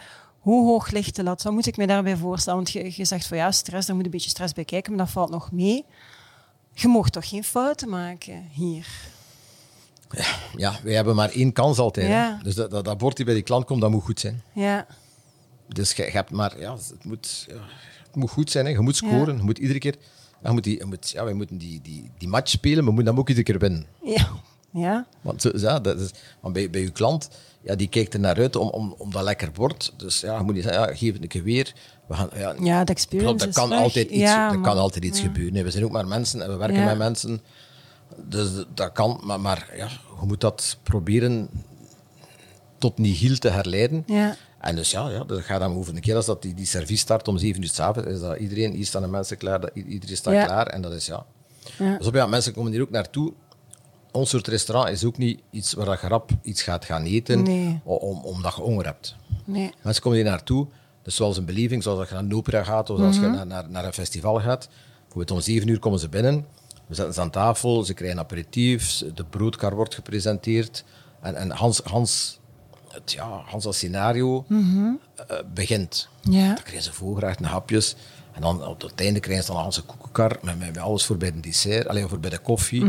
[0.44, 1.42] Hoe hoog ligt de lat?
[1.42, 2.58] Wat moet ik me daarbij voorstellen?
[2.58, 5.04] Want je, je zegt van ja, stress, daar moet een beetje stress bij kijken, maar
[5.04, 5.84] dat valt nog mee.
[6.72, 8.86] Je mocht toch geen fouten maken hier?
[10.56, 12.08] Ja, wij hebben maar één kans altijd.
[12.08, 12.40] Ja.
[12.42, 14.42] Dus dat, dat, dat bord die bij die klant komt, dat moet goed zijn.
[14.52, 14.86] Ja,
[15.68, 17.54] Dus je, je hebt maar, ja, het moet, ja,
[18.06, 18.64] het moet goed zijn.
[18.66, 18.70] Hè.
[18.70, 19.36] Je moet scoren.
[19.36, 19.94] Je moet iedere keer,
[20.42, 22.92] je moet die, je moet, ja, wij moeten die, die, die match spelen, maar we
[22.92, 23.86] moeten hem ook iedere keer winnen.
[24.02, 24.28] ja.
[24.76, 25.06] Ja.
[25.20, 27.28] Want, ja, dat is, want bij, bij je klant,
[27.64, 29.92] ja, die kijkt er naar uit om, om, om dat lekker wordt.
[29.96, 31.74] Dus ja, je moet niet zeggen, ja, geef het een keer weer.
[32.08, 33.78] We gaan, ja, Ja, de experience Klopt, er is kan weg.
[33.78, 35.64] altijd iets, Ja, er kan altijd iets gebeuren.
[35.64, 37.40] We zijn ook maar mensen en we werken met mensen.
[38.24, 39.88] Dus dat kan, maar, maar ja,
[40.20, 41.48] je moet dat proberen
[42.78, 44.02] tot nihil te herleiden.
[44.06, 44.36] Ja.
[44.60, 46.96] En dus ja, ja dat gaat dan over een keer als dat die, die service
[46.96, 50.16] start om 7 uur s'avonds, is dat iedereen, hier staan de mensen klaar, dat, iedereen
[50.16, 50.66] staat klaar.
[50.66, 51.26] En dat is ja.
[51.78, 51.96] Ja.
[51.98, 53.32] Dus op, ja, mensen komen hier ook naartoe.
[54.14, 57.80] Ons soort restaurant is ook niet iets waar je rap iets gaat gaan eten, Nee.
[57.84, 59.16] om, omdat je honger hebt.
[59.44, 59.72] Nee.
[59.82, 60.66] Mensen komen hier naartoe,
[61.02, 63.46] dus zoals een beleving, zoals als je naar een opera gaat of als je naar,
[63.46, 64.68] naar, naar een festival gaat.
[65.32, 66.46] Om zeven uur komen ze binnen,
[66.86, 70.84] we zetten ze aan tafel, ze krijgen aperitief, de broodkar wordt gepresenteerd
[71.20, 72.38] en, en Hans, Hans,
[72.88, 76.08] het, ja, Hans dat scenario eh, begint.
[76.20, 76.46] Ja.
[76.46, 77.96] Dan krijgen ze voorgerechten, hapjes.
[78.34, 81.16] En dan op het einde krijgen ze dan een koekenkar met, met, met alles voor
[81.16, 82.84] bij de dessert, alleen voor bij de koffie.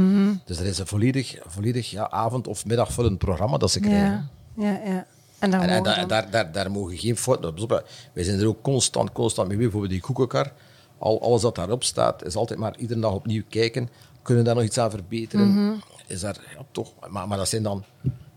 [0.45, 4.29] Dus er is een volledig, volledig ja, avond- of middagvullend programma dat ze krijgen.
[4.57, 4.63] Ja.
[4.63, 5.05] Ja, ja.
[5.39, 7.55] En daar En, en mogen daar, dan- daar, daar, daar mogen geen fouten op.
[7.55, 9.57] Pas op, Wij zijn er ook constant, constant mee.
[9.57, 10.51] Bijvoorbeeld die koekenkar.
[10.97, 13.89] Al, alles dat daarop staat, is altijd maar iedere dag opnieuw kijken.
[14.21, 15.47] Kunnen we daar nog iets aan verbeteren?
[15.53, 15.73] Mhm.
[16.07, 16.91] Is daar, ja, toch.
[17.09, 17.83] Maar, maar dat zijn dan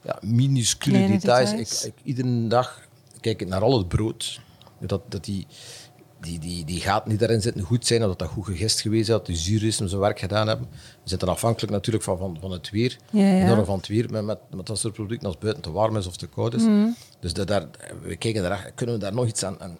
[0.02, 1.50] ja, minuscule details.
[1.50, 1.84] details.
[1.84, 2.80] Ik, ik, iedere dag
[3.20, 4.40] kijk ik naar al het brood.
[4.80, 5.46] Dat, dat die,
[6.20, 9.06] die, die, die gaten die daarin zitten goed zijn, dat dat goed gegist geweest is,
[9.06, 10.68] dat de zuur is om zijn werk gedaan hebben.
[10.72, 12.96] We zitten afhankelijk natuurlijk van, van, van het weer.
[13.10, 13.44] Ja, ja.
[13.44, 15.96] Enorm van het weer met, met, met dat soort producten als het buiten te warm
[15.96, 16.62] is of te koud is.
[16.62, 16.88] Mhm.
[17.20, 17.66] Dus dat, daar,
[18.02, 19.60] we kijken daar, kunnen we daar nog iets aan...
[19.60, 19.78] aan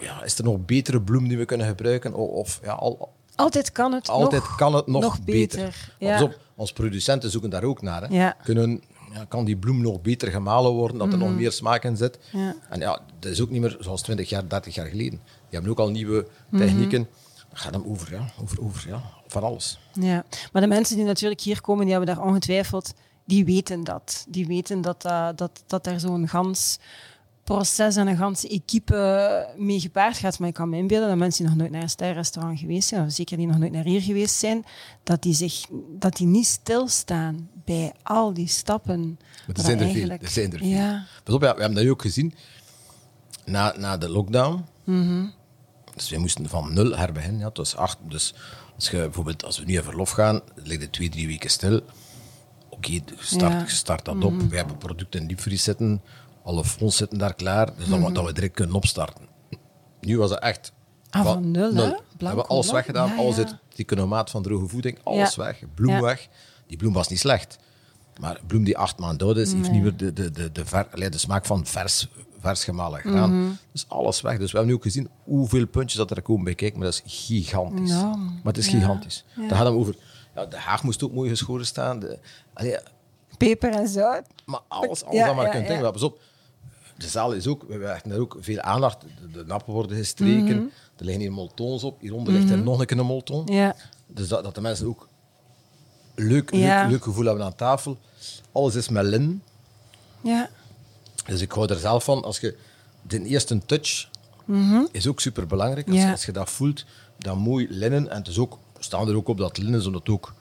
[0.00, 2.14] ja, is er nog betere bloem die we kunnen gebruiken?
[2.14, 5.94] Of, of ja, al, Altijd kan het altijd nog, kan het nog, nog beter.
[5.98, 6.22] Ja.
[6.22, 8.02] op, als producenten zoeken daar ook naar.
[8.02, 8.14] Hè.
[8.16, 8.36] Ja.
[8.42, 8.82] Kunnen,
[9.12, 12.18] ja, kan die bloem nog beter gemalen worden, dat er nog meer smaak in zit?
[12.32, 12.42] Mhm.
[12.42, 12.54] Ja.
[12.68, 15.20] En ja, dat is ook niet meer zoals 20 jaar, 30 jaar geleden.
[15.20, 16.62] Die hebben ook al nieuwe Mhm.
[16.62, 17.08] technieken.
[17.50, 19.78] Dat gaat hem over, ja, over, over ja, van alles.
[19.92, 22.94] Ja, maar de mensen die natuurlijk hier komen, die hebben daar ongetwijfeld,
[23.24, 24.24] die weten dat.
[24.28, 26.78] Die weten dat, dat, dat, dat er zo'n gans
[27.44, 30.38] proces en een ganse equipe mee gepaard gaat.
[30.38, 33.06] Maar ik kan me inbeelden dat mensen die nog nooit naar een sterrenrestaurant geweest zijn,
[33.06, 34.64] of zeker die nog nooit naar hier geweest zijn,
[35.02, 35.64] dat die, zich,
[35.98, 39.18] dat die niet stilstaan bij al die stappen.
[39.46, 40.10] Maar er zijn er veel.
[40.10, 40.68] Er zijn er veel.
[40.68, 42.34] Ja, Pas op, ja, we hebben dat nu ook gezien.
[43.44, 44.64] Na, na de lockdown.
[45.94, 47.40] Dus we moesten van nul herbeginnen.
[47.40, 47.98] Ja, het was acht.
[48.08, 48.34] Dus
[48.74, 51.80] als, je, bijvoorbeeld, als we nu in verlof gaan, ligt het twee, drie weken stil.
[52.68, 53.58] Oké, start, Ja.
[53.60, 54.40] je start dat op.
[54.42, 56.02] We hebben producten in diepvries zitten.
[56.44, 57.76] Alle fonds zitten daar klaar.
[57.76, 59.24] Dus dat, we, dat we direct kunnen opstarten.
[60.00, 60.72] Nu was het echt...
[61.10, 61.90] Ah, van nul, hè?
[62.18, 62.86] We hebben alles blank.
[62.86, 63.08] weggedaan.
[63.08, 63.42] Ja, alles ja.
[63.42, 64.98] uit het economaat van droge voeding.
[65.02, 65.42] Alles Ja.
[65.44, 65.62] weg.
[65.74, 66.00] Bloem Ja.
[66.00, 66.28] weg.
[66.66, 67.58] Die bloem was niet slecht.
[68.20, 71.10] Maar bloem die acht maanden oud is, heeft niet meer de, de, de, de, ver,
[71.10, 72.08] de smaak van vers,
[72.40, 73.40] vers gemalen graan.
[73.42, 73.50] Mhm.
[73.72, 74.38] Dus alles weg.
[74.38, 76.78] Dus we hebben nu ook gezien hoeveel puntjes dat er komen bij kijken.
[76.78, 77.90] Maar dat is gigantisch.
[77.92, 78.72] Maar het is Ja.
[78.78, 79.24] gigantisch.
[79.36, 79.48] Ja.
[79.48, 79.96] Dat gaat hem over...
[80.34, 81.98] Ja, de haag moest ook mooi geschoren staan.
[82.00, 82.18] De,
[82.54, 82.78] allee,
[83.36, 84.22] peper en zout.
[84.46, 85.68] maar alles, alles Ja, dat maar ja, kunt ja.
[85.72, 85.92] denken.
[85.92, 86.20] Pas op.
[87.02, 87.62] De zaal is ook...
[87.62, 89.00] We hebben daar ook veel aandacht.
[89.00, 90.56] De, de nappen worden gestreken.
[90.56, 90.64] Mhm.
[90.96, 92.00] Er liggen hier moltons op.
[92.00, 93.46] Hieronder ligt er nog een molton.
[93.46, 93.76] Ja.
[94.06, 95.08] Dus dat, dat de mensen ook
[96.14, 96.82] leuk, Ja.
[96.82, 97.98] leuk, leuk gevoel hebben aan tafel.
[98.52, 99.42] Alles is met lin.
[100.20, 100.50] Ja.
[101.26, 102.24] Dus ik hou er zelf van.
[102.24, 102.56] Als je
[103.02, 104.08] de eerste touch
[104.92, 105.86] is ook super belangrijk.
[105.86, 106.04] Als, Mhm.
[106.06, 106.12] Ja.
[106.12, 106.84] als je dat voelt,
[107.18, 108.10] dan mooi linnen.
[108.10, 110.34] En het is ook, we staan er ook op dat linnen, zodat het ook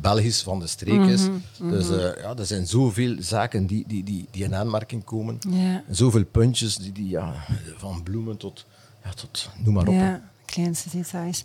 [0.00, 1.28] Belgisch van de streek is.
[1.28, 5.38] Mhm, Dus eh, ja, er zijn zoveel zaken die, die, die, die in aanmerking komen.
[5.50, 5.82] Ja.
[5.90, 7.34] Zoveel puntjes, die, die, ja,
[7.76, 8.66] van bloemen tot,
[9.04, 9.94] ja, tot noem maar op.
[9.94, 11.44] Ja, kleinste details.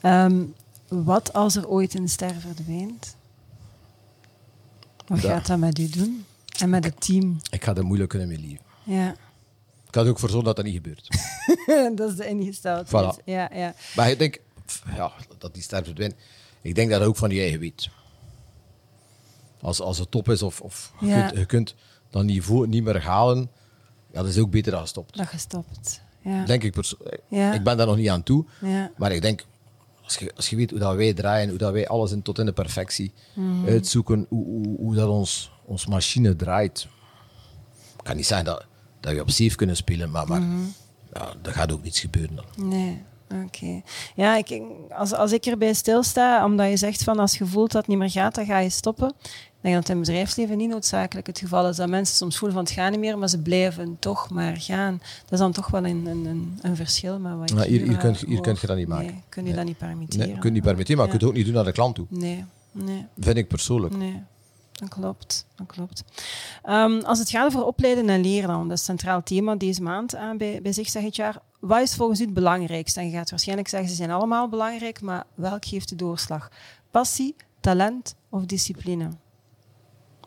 [0.00, 0.42] Ehm,
[0.88, 3.16] wat als er ooit een ster verdwijnt?
[5.06, 5.28] Wat Ja.
[5.28, 6.24] gaat dat met u doen?
[6.58, 7.40] En met het team?
[7.50, 8.64] Ik ga er moeilijk kunnen mee leven.
[8.82, 9.10] Ja,
[9.86, 11.08] Ik ga er ook voor zorgen dat dat niet gebeurt.
[11.96, 13.14] dat is de ingesteldheid.
[13.20, 13.24] Voilà.
[13.24, 13.74] Ja, ja.
[13.96, 14.38] Maar ik denk
[14.96, 16.14] ja, dat die ster verdwijnt.
[16.64, 17.88] Ik denk dat ook van je eigen weet.
[19.60, 21.74] Als, als het top is of, of je, kunt, je kunt
[22.10, 23.50] dat niveau niet meer halen,
[24.12, 25.16] ja, dat is ook beter dan gestopt.
[25.16, 26.02] Dat gestopt.
[26.22, 26.44] Ja.
[26.44, 27.20] Denk ik persoonlijk.
[27.28, 27.52] Ja.
[27.54, 28.44] Ik ben daar nog niet aan toe.
[28.96, 29.44] Maar ik denk,
[30.02, 32.38] als je, als je weet hoe dat wij draaien, hoe dat wij alles in, tot
[32.38, 33.66] in de perfectie Mhm.
[33.68, 36.88] uitzoeken, hoe, hoe, hoe dat ons, ons machine draait.
[37.98, 38.66] Ik kan niet zeggen dat,
[39.00, 40.60] dat we op safe kunnen spelen, maar, maar Mhm.
[41.14, 42.68] ja, er gaat ook niets gebeuren dan.
[42.68, 43.02] Nee,
[43.46, 43.82] oké.
[44.14, 47.80] Ja, ik, als, als ik erbij stilsta, omdat je zegt van als je voelt dat
[47.80, 49.12] het niet meer gaat, dan ga je stoppen.
[49.22, 52.56] Ik denk dat in het bedrijfsleven niet noodzakelijk het geval is dat mensen soms voelen
[52.56, 54.98] van het gaat niet meer, maar ze blijven toch maar gaan.
[55.22, 57.18] Dat is dan toch wel een, een, een, een verschil.
[57.18, 59.06] Maar wat Ja, hier- hier kunt- hier kunt je dat niet maken.
[59.06, 59.56] Nee, kun je Nee.
[59.58, 60.26] dat niet permitteren.
[60.26, 61.18] Nee, je kunt niet permitteren, maar je Ja.
[61.18, 62.06] kunt het ook niet doen naar de klant toe.
[62.08, 63.06] Nee, nee.
[63.18, 63.96] Vind ik persoonlijk.
[63.96, 64.22] Nee,
[64.72, 65.46] dat klopt.
[65.56, 66.04] Dat klopt.
[66.62, 69.82] Ehm, als het gaat over opleiden en leren, dan, dat is het centraal thema deze
[69.82, 71.38] maand aan bij, bij zich, zeg het jaar.
[71.66, 73.00] Wat is volgens u het belangrijkste?
[73.00, 76.48] En je gaat waarschijnlijk zeggen, ze zijn allemaal belangrijk, maar welk geeft de doorslag?
[76.90, 79.08] Passie, talent of discipline?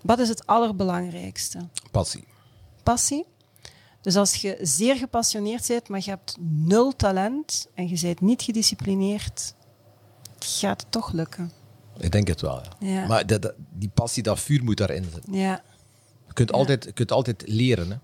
[0.02, 1.68] Wat is het allerbelangrijkste?
[1.92, 2.28] Passie.
[2.84, 3.26] Passie.
[4.02, 8.42] Dus als je zeer gepassioneerd bent, maar je hebt nul talent en je bent niet
[8.42, 9.54] gedisciplineerd,
[10.40, 11.52] gaat het toch lukken.
[11.98, 12.62] Ik denk het wel.
[12.80, 12.88] Ja.
[12.90, 13.08] Ja.
[13.08, 15.34] Maar dat- die passie, dat vuur moet daarin zitten.
[15.34, 15.62] Ja.
[16.28, 17.90] Je kunt, altijd, je kunt altijd leren.
[17.92, 17.98] Hè.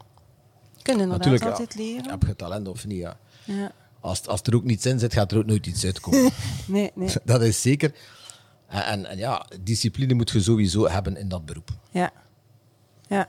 [0.84, 2.10] Je kunt inderdaad Natuurlijk, altijd leren.
[2.10, 2.98] Heb je talent of niet?
[3.00, 3.18] Ja.
[3.44, 3.72] Ja.
[4.00, 6.32] Als, als er ook niets in zit, gaat er ook nooit iets uitkomen.
[6.68, 7.10] Nee, nee.
[7.24, 7.94] dat is zeker.
[8.68, 11.70] En, en, en ja, discipline moet je sowieso hebben in dat beroep.
[11.92, 12.12] Ja.
[13.08, 13.28] Ja.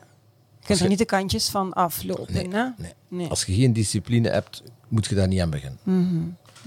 [0.61, 2.33] Je kunt je- er niet de kantjes van aflopen.
[2.35, 2.69] Nee, hè?
[2.77, 2.93] nee.
[3.09, 3.29] Nee.
[3.29, 5.79] Als je geen discipline hebt, moet je daar niet aan beginnen.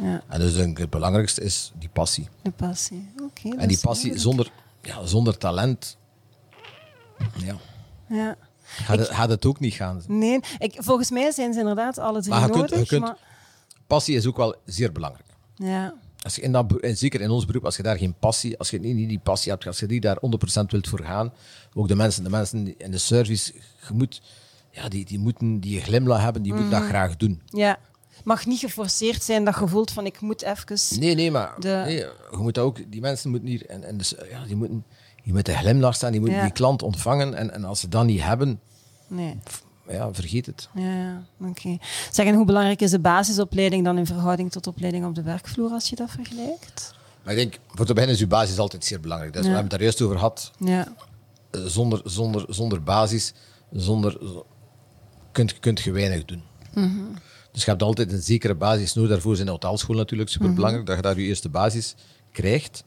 [0.01, 2.27] Ja, En dus denk ik, het belangrijkste is die passie.
[2.41, 3.09] de passie.
[3.23, 3.57] Oké.
[3.57, 5.97] En die passie zonder, ja, zonder talent,
[7.37, 7.55] ja,
[8.09, 8.35] Ja.
[8.67, 10.01] Gaat, het, gaat het ook niet gaan.
[10.07, 12.87] Nee, ik, volgens mij zijn ze inderdaad alle drie Maar je kunt- nodig.
[12.87, 13.17] kunt- maar,
[13.87, 15.27] Passie is ook wel zeer belangrijk.
[15.55, 15.93] ja.
[16.21, 18.69] Als je in dat, en zeker in ons beroep, als je daar geen passie, als
[18.69, 21.33] je niet die passie hebt, als je die daar 100% wilt voor gaan,
[21.73, 23.53] ook de mensen, de mensen in de service,
[23.87, 24.21] je moet,
[24.71, 27.41] ja, die, die moeten die glimlach hebben, die moeten dat graag doen.
[27.45, 27.77] ja.
[28.23, 30.99] Mag niet geforceerd zijn dat je voelt van ik moet even...
[30.99, 34.13] Nee, nee, maar De- nee, je moet ook, die mensen moeten hier, en, en dus,
[34.29, 34.85] ja, die moeten
[35.27, 36.43] die met de glimlach staan, die moeten Ja.
[36.43, 37.33] die klant ontvangen.
[37.33, 38.59] En, en als ze dat niet hebben,
[39.07, 39.37] Nee.
[39.89, 40.69] ja, vergeet het.
[40.73, 41.23] Ja, ja.
[41.49, 41.77] oké.
[42.11, 45.71] Zeg, en hoe belangrijk is de basisopleiding dan in verhouding tot opleiding op de werkvloer
[45.71, 46.93] als je dat vergelijkt?
[47.23, 49.33] Maar ik denk, voor te beginnen is uw basis altijd zeer belangrijk.
[49.33, 49.47] Dus Ja.
[49.49, 50.51] We hebben het daar juist over gehad.
[50.59, 50.87] Ja.
[51.51, 53.33] Eh, Zonder, zonder, zonder basis,
[53.71, 54.17] zonder,
[55.31, 56.43] kunt, kunt je weinig doen.
[56.73, 56.99] Mhm.
[57.51, 59.11] Dus je hebt altijd een zekere basis nodig.
[59.11, 60.95] Daarvoor zijn de hotelschool natuurlijk super belangrijk, Mhm.
[60.95, 61.95] dat je daar je eerste basis
[62.31, 62.83] krijgt.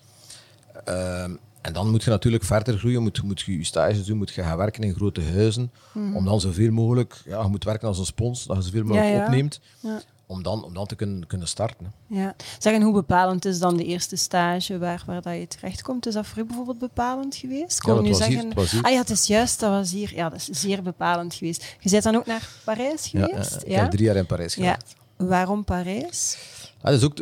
[0.84, 4.30] Ehm, en dan moet je natuurlijk verder groeien, moet, moet je je stages doen, moet
[4.30, 7.98] je gaan werken in grote huizen, om dan zoveel mogelijk, ja, je moet werken als
[7.98, 9.16] een spons, dat je zoveel mogelijk Mhm.
[9.16, 9.26] Ja, ja.
[9.26, 10.00] opneemt, Ja.
[10.26, 11.92] om dan, om dan te kunnen, kunnen starten.
[12.08, 12.20] hè.
[12.22, 12.34] Ja.
[12.58, 16.06] Zeg, en hoe bepalend is dan de eerste stage waar, waar dat je terechtkomt?
[16.06, 17.76] Is dat voor u bijvoorbeeld bepalend geweest?
[17.78, 18.48] Ik Ja, hoor dat nu was hier, zeggen...
[18.48, 18.82] het was hier.
[18.82, 20.14] Ah ja, het is juist, dat was hier.
[20.14, 21.76] Ja, dat is zeer bepalend geweest.
[21.80, 23.52] Je bent dan ook naar Parijs Ja, geweest?
[23.56, 24.60] eh, ik heb drie jaar in Parijs Ja.
[24.62, 24.94] gewerkt.
[25.16, 26.38] Waarom Parijs?
[26.82, 27.18] Ja, dat, is ook,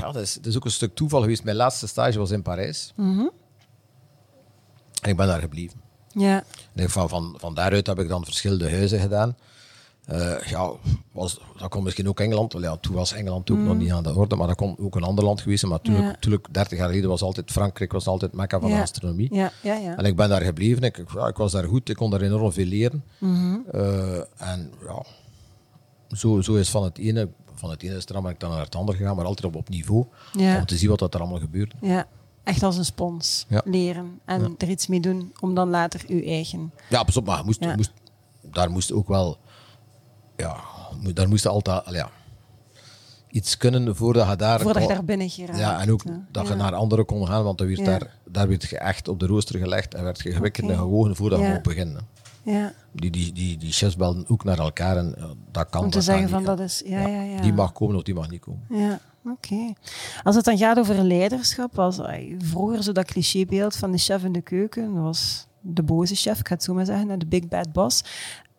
[0.00, 1.44] ja, dat, is, dat is ook een stuk toeval geweest.
[1.44, 2.92] Mijn laatste stage was in Parijs.
[2.96, 3.26] Mhm.
[5.02, 5.80] Ik ben daar gebleven.
[6.14, 6.44] Ja.
[6.70, 9.36] Ieder geval van, van daaruit heb ik dan verschillende huizen gedaan.
[10.04, 10.70] Eh, ja,
[11.12, 12.52] was, dat kon misschien ook Engeland.
[12.52, 14.94] Wel ja, toen was Engeland ook nog niet aan de orde, maar dat kon ook
[14.96, 15.64] een ander land geweest.
[15.66, 16.00] Maar toen, Mm.
[16.00, 16.06] Ja.
[16.06, 18.76] natuurlijk, 30 jaar geleden was altijd Frankrijk was altijd mekka van Ja.
[18.76, 19.34] de astronomie.
[19.34, 19.96] Ja, ja, ja.
[19.96, 20.82] En ik ben daar gebleven.
[20.82, 21.88] Ik, ja, ik was daar goed.
[21.88, 23.04] Ik kon daar enorm veel leren.
[23.18, 23.56] Mhm.
[23.72, 24.16] Eh,
[24.50, 25.02] en ja,
[26.16, 28.74] zo, zo is van het ene, van het ene stram ben ik dan naar het
[28.76, 30.06] andere gegaan, maar altijd op, op niveau.
[30.38, 31.74] Om te zien wat dat er allemaal gebeurt.
[31.80, 32.06] Ja,
[32.44, 33.62] echt als een spons Ja.
[33.64, 36.72] leren en er iets mee doen om dan later uw eigen.
[36.88, 37.76] Ja, pas op, maar moest, Ja.
[37.76, 37.92] moest,
[38.40, 39.38] daar moest ook wel,
[40.36, 40.56] ja,
[41.14, 42.10] daar moest altijd al, ja,
[43.28, 44.60] iets kunnen voordat je daar...
[44.60, 45.58] Voordat je daar binnen geraakt.
[45.58, 46.24] Ja, en ook Ja.
[46.30, 46.58] dat je Ja.
[46.58, 47.84] naar anderen kon gaan, want dan werd Ja.
[47.84, 51.16] daar, daar werd je echt op de rooster gelegd en werd je gewikkeld en gewogen
[51.16, 52.06] voordat je mocht beginnen.
[52.44, 55.90] Ja, Die, die, die, die chefs belden ook naar elkaar en ja, dat kan om
[55.90, 56.82] te dat zeggen van niet, dat is.
[56.84, 57.40] Ja, ja, ja.
[57.40, 58.62] Die mag komen of die mag niet komen.
[58.70, 59.72] Ja, oké.
[60.22, 61.98] Als het dan gaat over leiderschap, was
[62.38, 66.38] vroeger zo dat clichébeeld van de chef in de keuken, dat was de boze chef,
[66.38, 68.02] ik ga het zo maar zeggen, de big bad boss.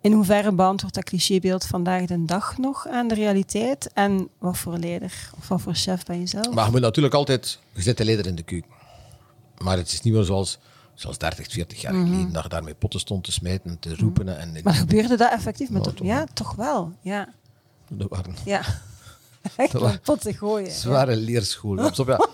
[0.02, 3.90] In hoeverre beantwoordt dat clichébeeld vandaag de dag nog aan de realiteit?
[3.94, 6.54] En wat voor leider of wat voor chef ben je zelf?
[6.54, 8.70] Maar je moet natuurlijk altijd, je zit de leider in de keuken.
[9.58, 10.60] Maar het is niet meer zoals,
[10.94, 13.96] zoals 30, 40 jaar geleden, dat je daar met potten stond te smijten en te
[13.96, 14.38] roepen.
[14.40, 14.60] En, Mhm.
[14.64, 15.70] Maar gebeurde dat effectief?
[15.70, 16.26] Met Ja, de- toch ja, wel.
[16.34, 16.92] toch wel.
[17.02, 17.28] Ja.
[17.90, 18.62] dat waren ja.
[19.56, 20.72] Echt wa- potten gooien.
[20.72, 21.84] zware leerscholen.
[21.90, 22.28] Pas op, ja.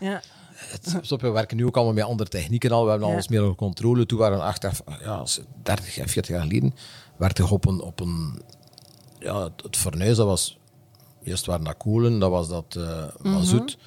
[0.00, 0.22] Ja.
[0.54, 2.84] Het- pas op, we werken nu ook allemaal met andere technieken al.
[2.84, 3.14] We hebben Ja.
[3.14, 4.06] alles meer onder controle.
[4.06, 4.66] Toen waren we acht,
[5.00, 6.74] ja, als 30, 40 jaar geleden,
[7.16, 8.42] werd er op een, op een
[9.18, 10.58] ja, het, het fornuis, dat was,
[11.24, 13.32] eerst waren dat kolen, dat was dat eh Mhm.
[13.34, 13.78] mazoet.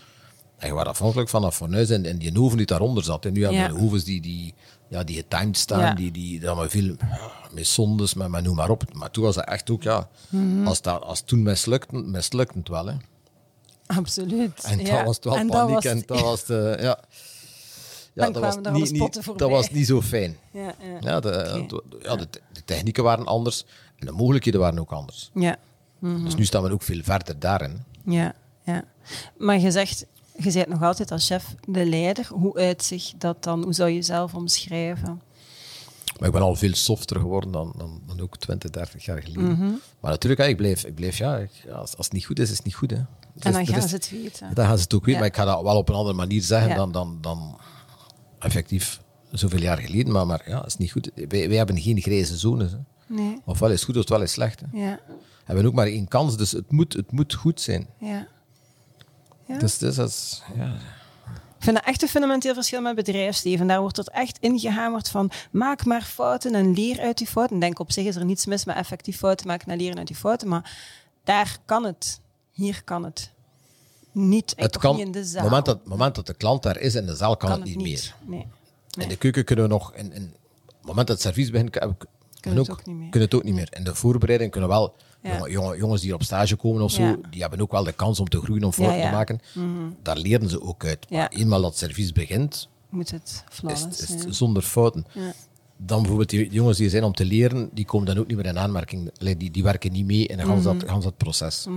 [0.58, 3.26] En je was afhankelijk van dat fornuis en, en die oven die daaronder zat.
[3.26, 4.54] En nu hebben we ovens die, die,
[4.90, 5.94] ja, die getimed staan, Ja.
[5.94, 8.94] die, die, dat met veel ja, met zondes, met, met noem maar op.
[8.94, 10.68] Maar toen was dat echt ook, ja, Mhm.
[10.68, 12.86] als, dat, als toen mislukte, mislukte het wel.
[12.88, 12.96] Hè.
[13.88, 14.64] Absoluut.
[14.64, 14.96] En ja.
[14.98, 17.00] dat was het wel En paniek was- en dat was de, ja.
[18.14, 20.38] Ja, Dan dat was, niet, dat was niet zo fijn.
[20.52, 20.98] Ja, ja.
[21.00, 21.66] Ja, de,
[22.02, 23.66] ja, de, te- de technieken waren anders
[23.98, 25.32] en de mogelijkheden waren ook anders.
[25.34, 25.56] Ja.
[26.00, 27.84] Dus nu staan we ook veel verder daarin.
[28.06, 28.84] Ja, ja.
[29.38, 30.06] Maar je zegt,
[30.44, 32.28] je bent nog altijd als chef de leider.
[32.34, 33.64] Hoe uitzicht dat dan?
[33.64, 35.22] Hoe zou je jezelf omschrijven?
[36.20, 39.52] Maar ik ben al veel softer geworden dan, dan, dan ook 20, 30 jaar geleden.
[39.52, 39.72] Mhm.
[40.00, 42.56] Maar natuurlijk, ik blijf, ik blijf ja, ik- als, als het niet goed is, is
[42.58, 42.92] het niet goed.
[42.92, 42.98] Hè.
[42.98, 44.54] En dan gaan is- ze het weten.
[44.54, 45.20] Dan gaan ze het ook weten, Ja.
[45.20, 46.76] maar ik ga dat wel op een andere manier zeggen Ja.
[46.76, 47.58] dan, dan, dan
[48.40, 50.14] effectief zoveel jaar geleden.
[50.14, 51.12] Maar, maar ja, het is niet goed.
[51.16, 52.72] Wij, wij hebben geen grijze zones.
[52.72, 52.78] Hè.
[53.08, 53.42] Nee.
[53.46, 54.60] Ofwel is het goed, ofwel is het slecht.
[54.60, 54.66] Hè.
[54.84, 57.88] Ja, We hebben ook maar één kans, dus het moet, het moet goed zijn.
[58.00, 58.28] ja.
[59.50, 59.58] Ja.
[59.58, 60.74] Dus, dus dat is, ja.
[61.58, 63.68] Ik vind dat echt een fundamenteel verschil met bedrijfsleven.
[63.68, 67.56] Daar wordt het echt ingehamerd van maak maar fouten en leer uit die fouten.
[67.56, 70.08] Ik denk op zich is er niets mis met effectief fouten maken en leren uit
[70.08, 70.78] die fouten, maar
[71.24, 72.20] daar kan het.
[72.52, 73.32] Hier kan het.
[74.12, 75.44] Niet, Het kan, niet in de zaal.
[75.44, 78.16] moment dat, moment dat de klant daar is in de zaal, kan, het niet meer.
[78.26, 78.48] Nee.
[78.98, 81.96] In de keuken kunnen we nog, in, in het moment dat het servies begint, kunnen
[82.00, 82.06] we
[82.40, 83.10] Kunnen het ook, ook niet meer.
[83.10, 83.68] kunnen het ook niet meer.
[83.72, 85.32] In de voorbereiding kunnen we wel, Ja.
[85.38, 88.20] jonge, jonge- jongens die op stage komen of zo, die hebben ook wel de kans
[88.20, 89.40] om te groeien, om fouten te maken.
[90.04, 91.10] Daar leren ze ook uit.
[91.10, 95.06] Maar eenmaal dat het servies begint, Moet het flawless is zonder fouten.
[95.14, 95.34] Ja.
[95.82, 98.38] Dan bijvoorbeeld die, jongens die er zijn om te leren, die komen dan ook niet
[98.38, 99.12] meer in aanmerking.
[99.38, 101.68] Die, die werken niet mee in gans dat, gans dat proces.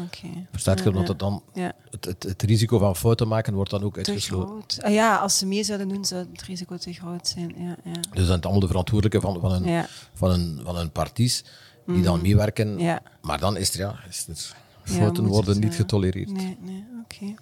[0.00, 0.26] Oké.
[0.50, 0.88] Verstaat je?
[0.88, 1.72] Omdat het dan, Ja.
[1.90, 4.82] het, het, het risico van fouten maken wordt dan ook Te uitgesloten.
[4.82, 7.54] Ah, ja, als ze mee zouden doen, zou het risico te groot zijn.
[7.58, 7.92] Ja, ja.
[7.92, 11.44] Dus dan zijn het allemaal de verantwoordelijke van, van, een, van, een, van een parties
[11.86, 12.78] die dan meewerken.
[12.78, 13.02] Ja.
[13.20, 14.26] Maar dan is er, ja, is
[14.84, 16.32] fouten worden niet getolereerd.
[16.32, 17.34] Nee, nee, oké.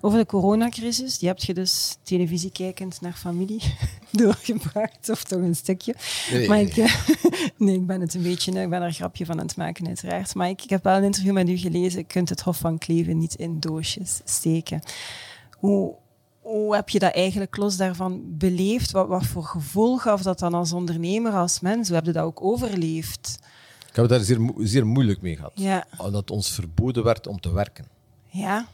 [0.00, 3.62] Over de coronacrisis, die heb je dus televisie kijkend naar familie
[4.10, 5.94] doorgebracht, of toch een stukje.
[6.32, 6.76] Nee, maar ik,
[7.56, 9.86] nee, ik ben het een beetje, ik ben er een grapje van aan het maken,
[9.86, 10.34] uiteraard.
[10.34, 12.78] Maar ik, ik heb wel een interview met u gelezen, je kunt het Hof van
[12.78, 14.82] Kleven niet in doosjes steken.
[15.50, 15.94] Hoe,
[16.40, 18.90] hoe heb je dat eigenlijk los daarvan beleefd?
[18.90, 21.86] Wat, wat voor gevoel gaf dat dan als ondernemer, als mens?
[21.86, 23.38] Hoe heb je dat ook overleefd?
[23.90, 25.52] Ik heb het daar zeer, zeer moeilijk mee gehad.
[25.54, 27.84] Ja, Omdat ons verboden werd om te werken.
[28.28, 28.66] ja,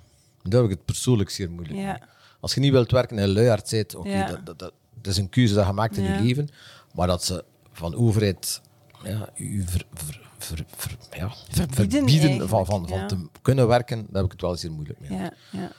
[0.42, 1.85] Daar heb ik het persoonlijk zeer moeilijk Ja.
[1.92, 2.09] mee.
[2.40, 4.26] Als je niet wilt werken en luiaard bent, oké, Ja.
[4.26, 6.48] dat, dat, dat, dat is een keuze dat je maakt in je leven.
[6.94, 8.61] Maar dat ze van overheid
[9.05, 13.96] ja, u ver, ver, ver, ver- ja, Verbieden verbieden van, van, van te kunnen werken,
[13.98, 15.18] daar heb ik het wel zeer moeilijk mee.
[15.18, 15.72] ja, ja.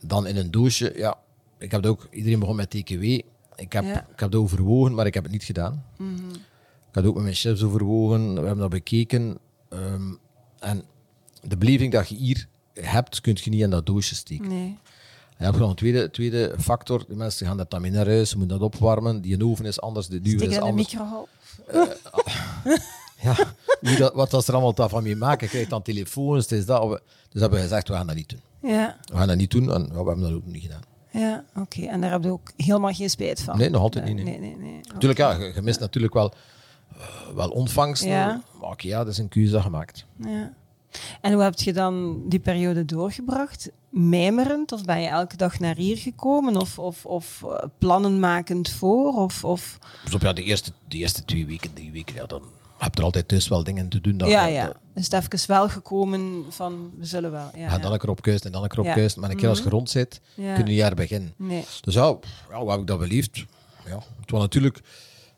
[0.00, 1.16] Dan in een doosje, ja,
[1.58, 3.02] ik heb dat ook, iedereen begon met TKW.
[3.56, 5.84] Ik heb, ik heb dat overwogen, maar ik heb het niet gedaan.
[5.98, 6.04] Ik
[6.94, 9.38] had ook met mijn chefs overwogen, we hebben dat bekeken.
[9.68, 10.12] Ehm,
[10.58, 10.84] en
[11.42, 14.48] de beleving dat je hier hebt, kun je niet in dat doosje steken.
[14.48, 14.78] Nee.
[15.38, 17.04] Je hebt nog een tweede, tweede factor.
[17.08, 19.20] De mensen gaan dat dan mee naar huis, ze moeten dat opwarmen.
[19.20, 20.92] Die oven is anders, de duur Stik is in de anders.
[20.92, 21.28] microgolf.
[23.22, 23.36] Ja,
[23.98, 27.00] dat, wat dat er allemaal daarvan mee maken, je krijgt dan telefoons, het is dat.
[27.30, 28.70] Dus hebben we gezegd, we gaan dat niet doen.
[28.70, 30.82] Ja, We gaan dat niet doen en ja, we hebben dat ook niet gedaan.
[31.10, 31.82] ja oké.
[31.82, 33.58] En daar heb je ook helemaal geen spijt van?
[33.58, 34.24] Nee, nog altijd niet, nee.
[34.24, 34.80] Nee, nee, nee.
[34.92, 36.34] Natuurlijk, ja, je, je mist natuurlijk wel,
[36.92, 38.08] eh, wel ontvangsten.
[38.08, 38.42] Ja.
[38.60, 40.06] Maar oké, ja, dat is een keuze gemaakt.
[40.16, 40.52] Ja.
[41.20, 43.70] En hoe heb je dan die periode doorgebracht?
[43.88, 44.72] Mijmerend?
[44.72, 46.56] Of ben je elke dag naar hier gekomen?
[46.56, 49.14] Of, of, of eh, plannen makend voor?
[49.14, 49.78] Of, of...
[50.04, 52.42] Dus op ja, de, eerste, de eerste twee weken, drie weken, ja, dan
[52.78, 54.16] heb je er altijd thuis wel dingen te doen.
[54.16, 54.72] Dat, ja, dat- ja.
[54.94, 57.50] Is het even wel gekomen van, we zullen wel.
[57.56, 57.82] Ja, ga ja.
[57.82, 58.92] dan een keer op kuist en dan een keer op Ja.
[58.94, 59.16] kuist.
[59.16, 60.54] Maar een keer als je rond zit, Ja.
[60.54, 61.34] kun je niet jaar beginnen.
[61.36, 61.64] Nee.
[61.80, 62.16] Dus ja,
[62.50, 63.44] ja, hoe heb ik dat beleefd?
[63.86, 64.80] Ja, het was natuurlijk,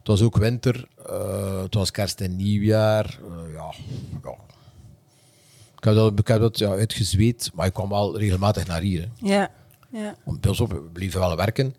[0.07, 3.05] het was ook winter, eh, het was kerst en nieuwjaar.
[3.05, 3.73] eh, ja,
[4.23, 4.37] ja.
[5.77, 9.01] Ik heb dat, ik heb dat ja, uitgezweet, maar ik kwam wel regelmatig naar hier.
[9.01, 9.29] Hè.
[9.35, 9.51] Ja.
[9.91, 10.15] Ja.
[10.25, 11.75] Want pas op, we bleven wel werken.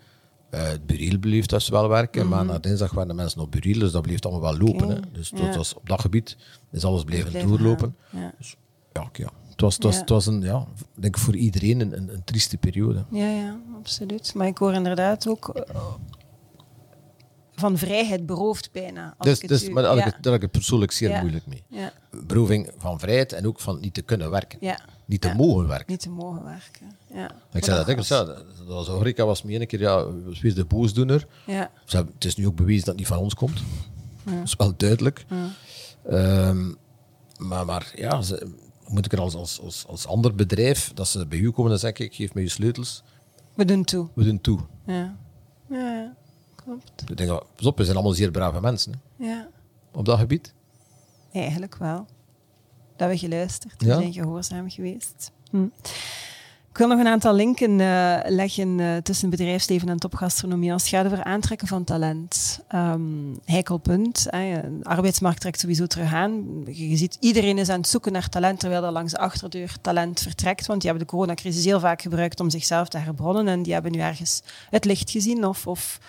[0.49, 3.79] Eh, het bureel bleef dus wel werken, maar na dinsdag waren de mensen op bureel,
[3.79, 4.89] dus dat bleef allemaal wel lopen.
[4.89, 4.99] Hè.
[5.11, 5.55] Dus dat ja.
[5.55, 6.37] was, op dat gebied
[6.71, 7.95] is alles blijven Blijven doorlopen.
[8.09, 8.33] Ja.
[8.37, 8.55] Dus,
[9.13, 9.29] ja.
[9.49, 9.99] Het was, het was, Ja.
[9.99, 13.03] het was een, ja, ik denk voor iedereen een, een, een trieste periode.
[13.11, 14.33] Ja, ja, absoluut.
[14.35, 15.65] Maar ik hoor inderdaad ook
[17.59, 19.15] van vrijheid beroofd bijna.
[19.17, 20.15] Als Dus, ik het dus, u- maar daar heb, ja.
[20.15, 21.19] ik, daar heb ik het persoonlijk zeer Ja.
[21.21, 21.63] moeilijk mee.
[21.69, 21.91] Ja,
[22.25, 24.59] Beroving van vrijheid en ook van niet te kunnen werken.
[25.05, 25.85] Niet te mogen werken.
[25.91, 26.91] Niet te mogen werken.
[27.13, 27.31] Ja.
[27.53, 30.65] Ik zei dat, ik zei, dat was was me een keer, ja, was weer de
[30.65, 31.27] boosdoener.
[31.45, 33.59] Ja, het is nu ook bewezen dat het niet van ons komt.
[34.23, 35.25] Dat is wel duidelijk.
[36.09, 36.73] Ehm,
[37.37, 38.53] maar, maar ja, ze,
[38.87, 41.79] moet ik er als, als, als, als ander bedrijf, dat ze bij u komen en
[41.79, 43.03] zeggen, ik geef me je sleutels,
[43.53, 44.07] we doen toe.
[44.13, 44.59] we doen toe.
[44.85, 45.15] Ja,
[45.69, 46.15] ja.
[46.67, 47.03] Klopt.
[47.09, 49.47] Ik denk, pas op, we zijn allemaal zeer brave mensen hè, Ja,
[49.91, 50.53] op dat gebied.
[51.33, 52.05] eigenlijk wel.
[52.95, 53.95] Dat we geluisterd, we Ja.
[53.99, 55.31] zijn gehoorzaam geweest.
[55.51, 55.65] Hm.
[56.71, 60.91] Ik wil nog een aantal linken eh, leggen eh, tussen bedrijfsleven en topgastronomie als het
[60.91, 62.59] gaat over aantrekken van talent.
[62.67, 63.01] Ehm
[63.45, 64.23] heikel punt.
[64.23, 66.61] De arbeidsmarkt trekt sowieso terug aan.
[66.65, 69.77] Je, je ziet, iedereen is aan het zoeken naar talent, terwijl er langs de achterdeur
[69.81, 70.65] talent vertrekt.
[70.65, 73.47] Want die hebben de coronacrisis heel vaak gebruikt om zichzelf te herbronnen.
[73.47, 75.99] En die hebben nu ergens het licht gezien of, of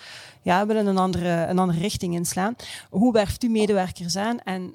[0.42, 2.56] ja, willen een andere, een andere richting inslaan.
[2.90, 4.74] Hoe werft u medewerkers aan en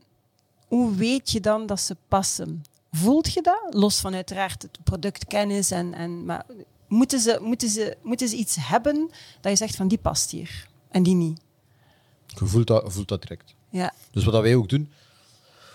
[0.68, 2.64] hoe weet je dan dat ze passen?
[2.92, 3.68] Voelt je dat?
[3.70, 6.46] Los van uiteraard het productkennis en, en maar
[6.88, 9.10] moeten ze, moeten, ze, moeten ze iets hebben
[9.42, 11.40] dat je zegt van die past hier en die niet?
[12.28, 13.54] Je voelt dat, voelt dat direct.
[13.70, 14.92] Ja, Dus wat wij ook doen,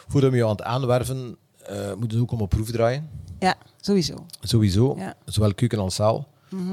[0.09, 1.36] voordat we je aan het aanwerven,
[1.66, 3.11] eh moeten we ook om een proef draaien.
[3.39, 4.26] ja sowieso.
[4.41, 5.14] Sowieso, Ja.
[5.24, 6.28] zowel keuken als zaal.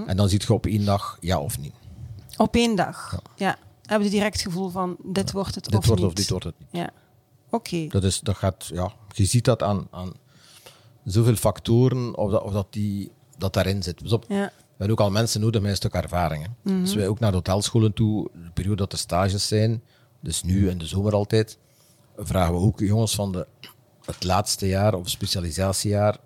[0.07, 1.73] En dan ziet je op één dag ja of niet.
[2.37, 3.21] Op één dag.
[3.35, 3.57] Ja.
[3.85, 6.09] Hebben je direct het gevoel van dit wordt het Dit of wordt niet?
[6.09, 6.67] of dit wordt het niet.
[6.71, 6.89] Ja.
[7.49, 7.87] Oké.
[7.87, 10.13] Dat is, dat gaat, ja, je ziet dat aan, aan
[11.03, 13.99] zoveel factoren of dat, of dat, die, dat daarin zit.
[13.99, 14.51] Dus op, Ja.
[14.55, 16.43] We hebben ook al mensen nodig met een stuk ervaring.
[16.43, 16.71] hè.
[16.73, 16.81] Mhm.
[16.83, 19.83] Dus wij ook naar de hotelscholen toe, de periode dat de stages zijn,
[20.19, 21.57] dus nu in de zomer altijd,
[22.17, 23.47] vragen we ook jongens van de,
[24.05, 26.17] het laatste jaar of specialisatiejaar,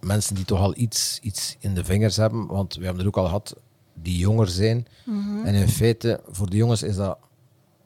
[0.00, 3.16] mensen die toch al iets, iets in de vingers hebben, want we hebben er ook
[3.16, 3.56] al gehad
[4.02, 4.86] die jonger zijn.
[5.04, 5.44] Mhm.
[5.46, 7.18] En in feite, voor de jongens is dat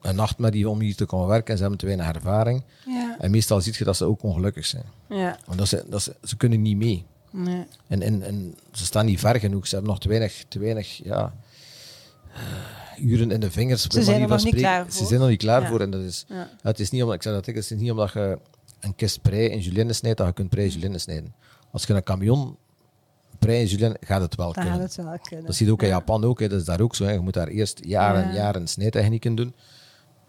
[0.00, 2.62] een nachtmerrie om hier te komen werken en ze hebben te weinig ervaring.
[2.86, 3.16] Ja.
[3.20, 4.84] En meestal zie je dat ze ook ongelukkig zijn.
[5.08, 5.38] Ja.
[5.46, 7.04] Want dat ze, dat ze, ze kunnen niet mee.
[7.30, 7.64] Nee.
[7.88, 9.66] En, en, en ze staan niet ver genoeg.
[9.66, 11.34] Ze hebben nog te weinig, te weinig ja,
[12.34, 13.86] eh, uren in de vingers.
[13.86, 15.06] bij zijn er nog niet klaar Ze voor.
[15.06, 15.68] zijn nog niet klaar Ja.
[15.68, 15.80] voor.
[15.80, 16.50] En dat is, Ja.
[16.62, 18.38] het is niet omdat, ik zeg dat ik, het is niet omdat je
[18.80, 21.34] een kist prei in julienne snijdt, dat je kunt prei julienne snijden.
[21.70, 22.56] Als je een camion
[23.46, 24.80] prei in julienne, gaat het wel Dan kunnen.
[24.80, 25.46] gaat het wel kunnen.
[25.46, 25.94] Dat zie je ook in Ja.
[25.94, 26.40] Japan ook.
[26.40, 26.48] Hè.
[26.48, 27.04] Dat is daar ook zo.
[27.04, 27.10] Hè.
[27.12, 28.34] Je moet daar eerst jaren en Ja.
[28.34, 29.54] jaren snijtechnieken doen.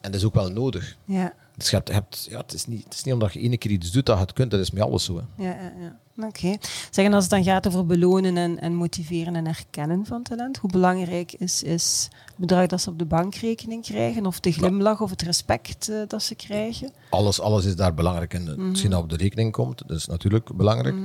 [0.02, 0.98] En dat is ook wel nodig.
[1.06, 1.34] Ja.
[1.58, 3.58] Dus je hebt, je hebt- ja, het, is niet, het is niet omdat je ene
[3.58, 4.52] keer iets doet dat je het kunt.
[4.52, 5.16] Dat is met alles zo.
[5.16, 5.44] Hè.
[5.44, 6.26] Ja, ja, ja.
[6.28, 6.56] Oké.
[6.92, 10.58] Zeg, en als het dan gaat over belonen en, en motiveren en erkennen van talent,
[10.58, 15.02] hoe belangrijk is, is het bedrag dat ze op de bankrekening krijgen, of de glimlach
[15.02, 16.92] of het respect eh, dat ze krijgen?
[17.10, 18.44] alles, alles is daar belangrijk in.
[18.44, 18.70] Mhm.
[18.70, 20.96] Misschien dat op de rekening komt, dat is natuurlijk belangrijk.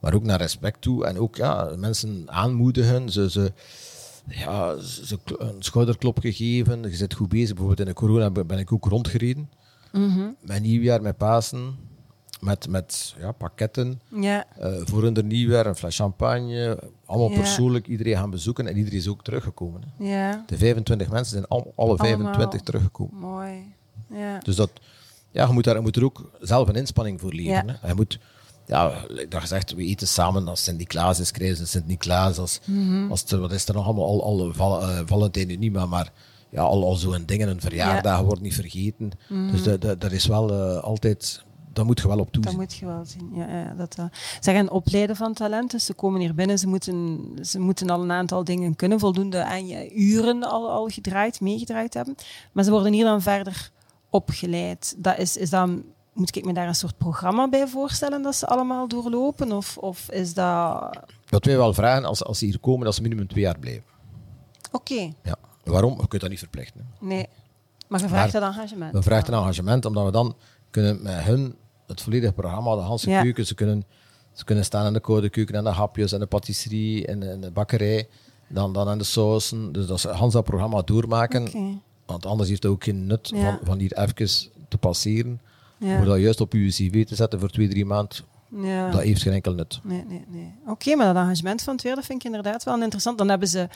[0.00, 1.04] Maar ook naar respect toe.
[1.06, 3.10] En ook ja, mensen aanmoedigen.
[3.10, 3.52] Ze, ze,
[4.28, 6.82] ja, ze een schouderklop gegeven.
[6.82, 7.48] Je zit goed bezig.
[7.48, 9.50] Bijvoorbeeld in de corona ben ik ook rondgereden.
[9.92, 10.26] Mhm.
[10.40, 11.76] Met nieuwjaar, met Pasen.
[12.40, 14.00] Met, met ja, pakketten.
[14.20, 16.78] Ja, eh, voor hun nieuwjaar, een fles champagne.
[17.06, 17.36] Allemaal Ja.
[17.36, 18.66] persoonlijk iedereen gaan bezoeken.
[18.66, 19.82] En iedereen is ook teruggekomen.
[19.96, 20.04] Hè.
[20.04, 22.62] ja, De 25 mensen zijn al, alle 25 Allemaal.
[22.64, 23.18] teruggekomen.
[23.20, 23.74] mooi.
[24.10, 24.38] Ja.
[24.38, 24.70] Dus dat,
[25.30, 27.78] ja, je, moet daar, je moet er ook zelf een inspanning voor leveren.
[27.80, 27.88] Hè.
[27.88, 28.18] Je moet,
[28.68, 32.38] ja, dat gezegd, we eten samen als Sint-Niklaas is, krijgen ze Sint-Niklaas.
[32.38, 33.10] Als, Mhm.
[33.10, 34.04] als wat is er nog allemaal?
[34.04, 36.12] Al, al val, eh, Valentijn niet, maar, maar
[36.50, 39.10] ja, al, al zo'n dingen, een verjaardag wordt niet vergeten.
[39.50, 42.60] Dus dat, dat, dat is wel eh, altijd, daar moet je wel op Dat toezien.
[42.60, 43.30] moet je wel zien.
[43.34, 43.96] Ja, ja, dat.
[44.40, 45.80] Zeg, en opleiden van talenten.
[45.80, 49.66] Ze komen hier binnen, ze moeten, ze moeten al een aantal dingen kunnen, voldoende aan
[49.66, 52.14] je uren al, al gedraaid, meegedraaid hebben.
[52.52, 53.70] Maar ze worden hier dan verder
[54.10, 54.94] opgeleid.
[54.98, 55.82] Dat is, is dan,
[56.18, 59.52] moet ik me daar een soort programma bij voorstellen dat ze allemaal doorlopen?
[59.52, 60.98] Of, of is dat...
[61.28, 63.82] Wat wij wel vragen, als, als ze hier komen, dat ze minimum twee jaar blijven.
[64.72, 65.36] Oké, Ja.
[65.64, 66.00] Waarom?
[66.00, 66.80] Je kunt dat niet verplichten.
[66.98, 67.06] hè.
[67.06, 67.26] nee.
[67.88, 68.92] Maar je vraagt Maar dat engagement.
[68.92, 70.36] We vragen een engagement, omdat we dan
[70.70, 71.54] kunnen met hun
[71.86, 73.22] het volledige programma, de Hanse Ja.
[73.22, 73.84] keuken, ze kunnen,
[74.32, 77.40] ze kunnen staan in de koude keuken en de hapjes en de patisserie en, en
[77.40, 78.08] de bakkerij,
[78.48, 79.72] dan, dan aan de sausen.
[79.72, 81.80] Dus dat ze Hans dat programma doormaken, Oké.
[82.06, 83.40] want anders heeft het ook geen nut Ja.
[83.40, 84.28] van, van hier even
[84.68, 85.40] te passeren.
[85.78, 86.04] Ja.
[86.04, 88.16] Dat juist op uw cv te zetten voor twee, drie maanden,
[88.62, 88.90] Ja.
[88.90, 89.80] dat heeft geen enkel nut.
[89.82, 90.52] Nee, nee, nee.
[90.66, 93.18] Oké, maar dat engagement van het weer, dat vind ik inderdaad wel interessant.
[93.18, 93.68] Dan hebben ze,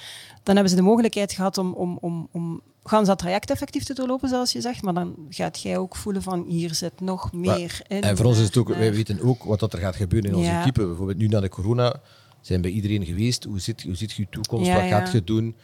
[0.43, 3.85] dan hebben ze de mogelijkheid gehad om, om, om, om gaan ze dat traject effectief
[3.85, 4.83] te doorlopen, zoals je zegt.
[4.83, 8.01] Maar dan gaat jij ook voelen van, hier zit nog meer in.
[8.03, 10.31] En voor ons is het ook, naar- wij weten ook wat dat er gaat gebeuren
[10.31, 10.59] in onze Ja.
[10.61, 10.87] equipe.
[10.87, 12.01] Bijvoorbeeld nu na de corona
[12.41, 13.45] zijn bij iedereen geweest.
[13.45, 14.67] Hoe ziet, hoe ziet je toekomst?
[14.67, 15.55] Ja, wat gaat je doen?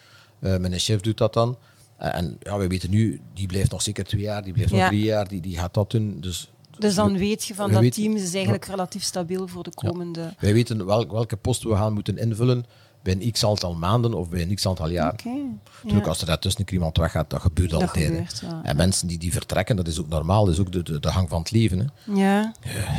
[0.40, 1.56] Eh mijn chef doet dat dan.
[1.98, 4.86] En, en ja, wij weten nu, die blijft nog zeker twee jaar, die blijft nog
[4.86, 6.20] drie jaar, die, die gaat dat doen.
[6.20, 9.72] Dus, Dus dan weet je van, we dat team is eigenlijk relatief stabiel voor de
[9.74, 10.34] komende...
[10.38, 12.64] wij weten welk, welke post we gaan moeten invullen
[13.02, 15.14] bij een x aantal maanden of bij een x aantal jaar.
[15.24, 16.10] Natuurlijk, ja.
[16.10, 18.06] als er daartussen iemand weggaat, dat gebeurt Dat altijd.
[18.06, 18.60] gebeurt, ja.
[18.62, 21.12] En mensen die, die vertrekken, dat is ook normaal, dat is ook de, de, de
[21.12, 21.78] gang van het leven.
[21.78, 22.12] Hè.
[22.14, 22.54] Ja,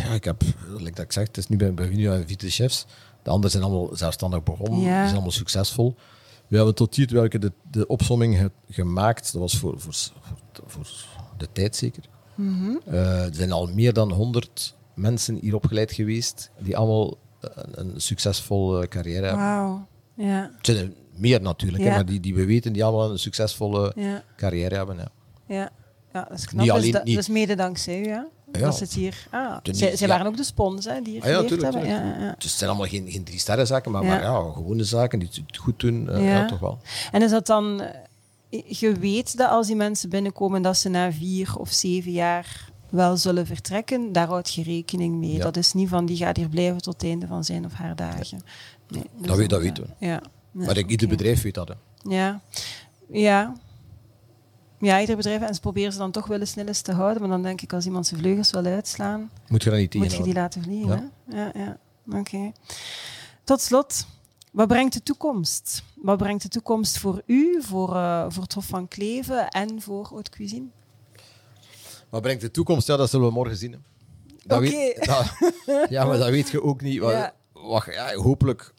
[0.05, 0.41] Ja, ik heb,
[0.77, 2.85] like dat ik zeg, het is nu bij, bij nu aan Vite Chefs.
[3.23, 5.95] De anderen zijn allemaal zelfstandig begonnen, die zijn allemaal succesvol.
[6.49, 9.93] We hebben tot hier welke de, de opsomming ge- gemaakt, dat was voor, voor,
[10.65, 10.85] voor,
[11.37, 12.03] de tijd zeker.
[12.35, 12.75] Mhm.
[12.85, 18.01] Eh, er zijn al meer dan 100 mensen hier opgeleid geweest, die allemaal een, een
[18.01, 19.43] succesvolle carrière hebben.
[19.45, 19.87] wauw.
[20.13, 23.19] Ja, Het zijn er meer natuurlijk, hè, maar die, die we weten, die allemaal een
[23.19, 24.95] succesvolle ja, carrière hebben.
[24.97, 25.11] Ja.
[25.47, 25.69] ja.
[26.13, 26.61] Ja, dat is knap.
[26.61, 28.27] Niet dus, alleen- dat, niet- dus mede dankzij u, ja?
[28.51, 28.59] Ja.
[28.59, 29.27] Dat zit hier...
[29.31, 30.07] Ah, zij ja.
[30.07, 31.89] waren ook de spons, hè, die hier Ah ja, tuurlijk, hebben.
[32.19, 32.35] Ja.
[32.37, 35.29] Dus het zijn allemaal geen, geen drie sterren zaken, maar, maar ja, gewone zaken die
[35.47, 36.45] het goed doen, eh, Ja.
[36.45, 36.79] toch wel.
[37.11, 37.81] En is dat dan...
[37.81, 42.67] eh, Je weet dat als die mensen binnenkomen, dat ze na vier of zeven jaar
[42.89, 44.11] wel zullen vertrekken.
[44.11, 45.33] Daar houdt je rekening mee.
[45.33, 45.43] Ja.
[45.43, 47.95] Dat is niet van, die gaat hier blijven tot het einde van zijn of haar
[47.95, 48.41] dagen.
[48.87, 50.05] Nee, dus Dat weet- dat weten we.
[50.05, 50.11] Ja.
[50.51, 51.67] Ja, maar ik, ieder bedrijf weet dat.
[51.67, 51.73] Hè.
[52.15, 52.41] Ja.
[53.11, 53.53] Ja.
[54.79, 55.41] Ja, ieder bedrijf.
[55.41, 57.21] En ze proberen ze dan toch wel eens snel eens te houden.
[57.21, 60.13] Maar dan denk ik, als iemand zijn vleugels wil uitslaan, Moet je dat niet moet
[60.13, 61.11] je die laten vliegen.
[61.25, 61.37] hè?
[61.43, 61.77] Ja, ja.
[62.19, 62.51] Oké.
[63.43, 64.05] Tot slot,
[64.51, 65.83] wat brengt de toekomst?
[65.95, 70.07] Wat brengt de toekomst voor u, voor, eh, voor het Hof van Kleven en voor
[70.11, 70.65] Haute Cuisine?
[72.09, 72.87] Wat brengt de toekomst?
[72.87, 73.83] Ja, dat zullen we morgen zien.
[74.47, 74.93] Oké.
[75.89, 76.99] ja, maar dat weet je ook niet.
[76.99, 77.33] Wat, Ja.
[77.53, 78.73] wat- ja, hopelijk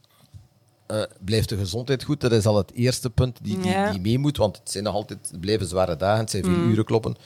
[0.90, 2.20] eh, blijft de gezondheid goed.
[2.20, 3.90] Dat is al het eerste punt die, die, Ja.
[3.90, 6.52] die mee moet, want het zijn nog altijd het blijven zware dagen, het zijn veel
[6.52, 6.70] Mm.
[6.70, 7.16] uren kloppen.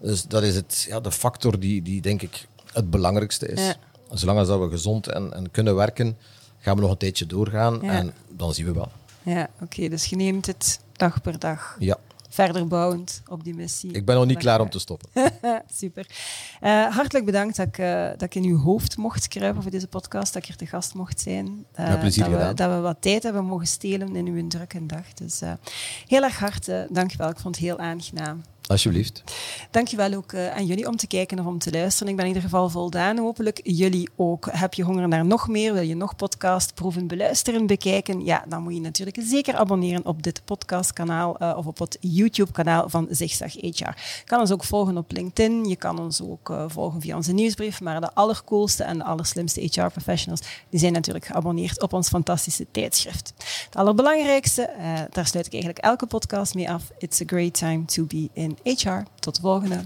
[0.00, 3.60] Dus dat is het, ja, de factor die, die denk ik het belangrijkste is.
[3.60, 3.74] Ja.
[4.10, 6.16] Zolang als dat we gezond en, en kunnen werken,
[6.58, 7.90] gaan we nog een tijdje doorgaan Ja.
[7.90, 8.92] en dan zien we wel.
[9.22, 9.88] Ja, oké.
[9.88, 11.76] dus je neemt het dag per dag.
[11.78, 11.96] Ja,
[12.32, 13.92] Verder bouwend op die missie.
[13.92, 15.08] ik ben nog niet klaar om te stoppen.
[15.80, 16.06] Super.
[16.60, 19.88] Eh, hartelijk bedankt dat ik, eh, dat ik in uw hoofd mocht kruipen voor deze
[19.88, 21.66] podcast, dat ik hier te gast mocht zijn.
[21.76, 22.54] Met plezier dat, we, gedaan.
[22.54, 25.14] dat we wat tijd hebben mogen stelen in uw drukke dag.
[25.14, 25.40] Dus
[26.06, 27.28] heel erg hard eh, dankjewel.
[27.28, 28.42] Ik vond het heel aangenaam.
[28.66, 29.22] Alsjeblieft.
[29.70, 32.08] Dankjewel ook eh, aan jullie om te kijken of om te luisteren.
[32.08, 33.18] Ik ben in ieder geval voldaan.
[33.18, 34.48] Hopelijk jullie ook.
[34.50, 35.72] Heb je honger naar nog meer?
[35.72, 38.24] Wil je nog podcast proeven, beluisteren, bekijken?
[38.24, 42.88] Ja, dan moet je natuurlijk zeker abonneren op dit podcastkanaal eh, of op het YouTube-kanaal
[42.88, 43.58] van Zigzag HR.
[43.60, 45.64] Je kan ons ook volgen op LinkedIn.
[45.64, 47.80] Je kan ons ook eh, volgen via onze nieuwsbrief.
[47.80, 53.32] Maar de allercoolste en de allerslimste HR-professionals die zijn natuurlijk geabonneerd op ons fantastische tijdschrift.
[53.64, 54.70] Het allerbelangrijkste,
[55.10, 56.90] daar sluit ik eigenlijk elke podcast mee af.
[56.98, 58.30] It's a great time to be
[58.62, 59.02] in HR.
[59.18, 59.80] Tot de volgende.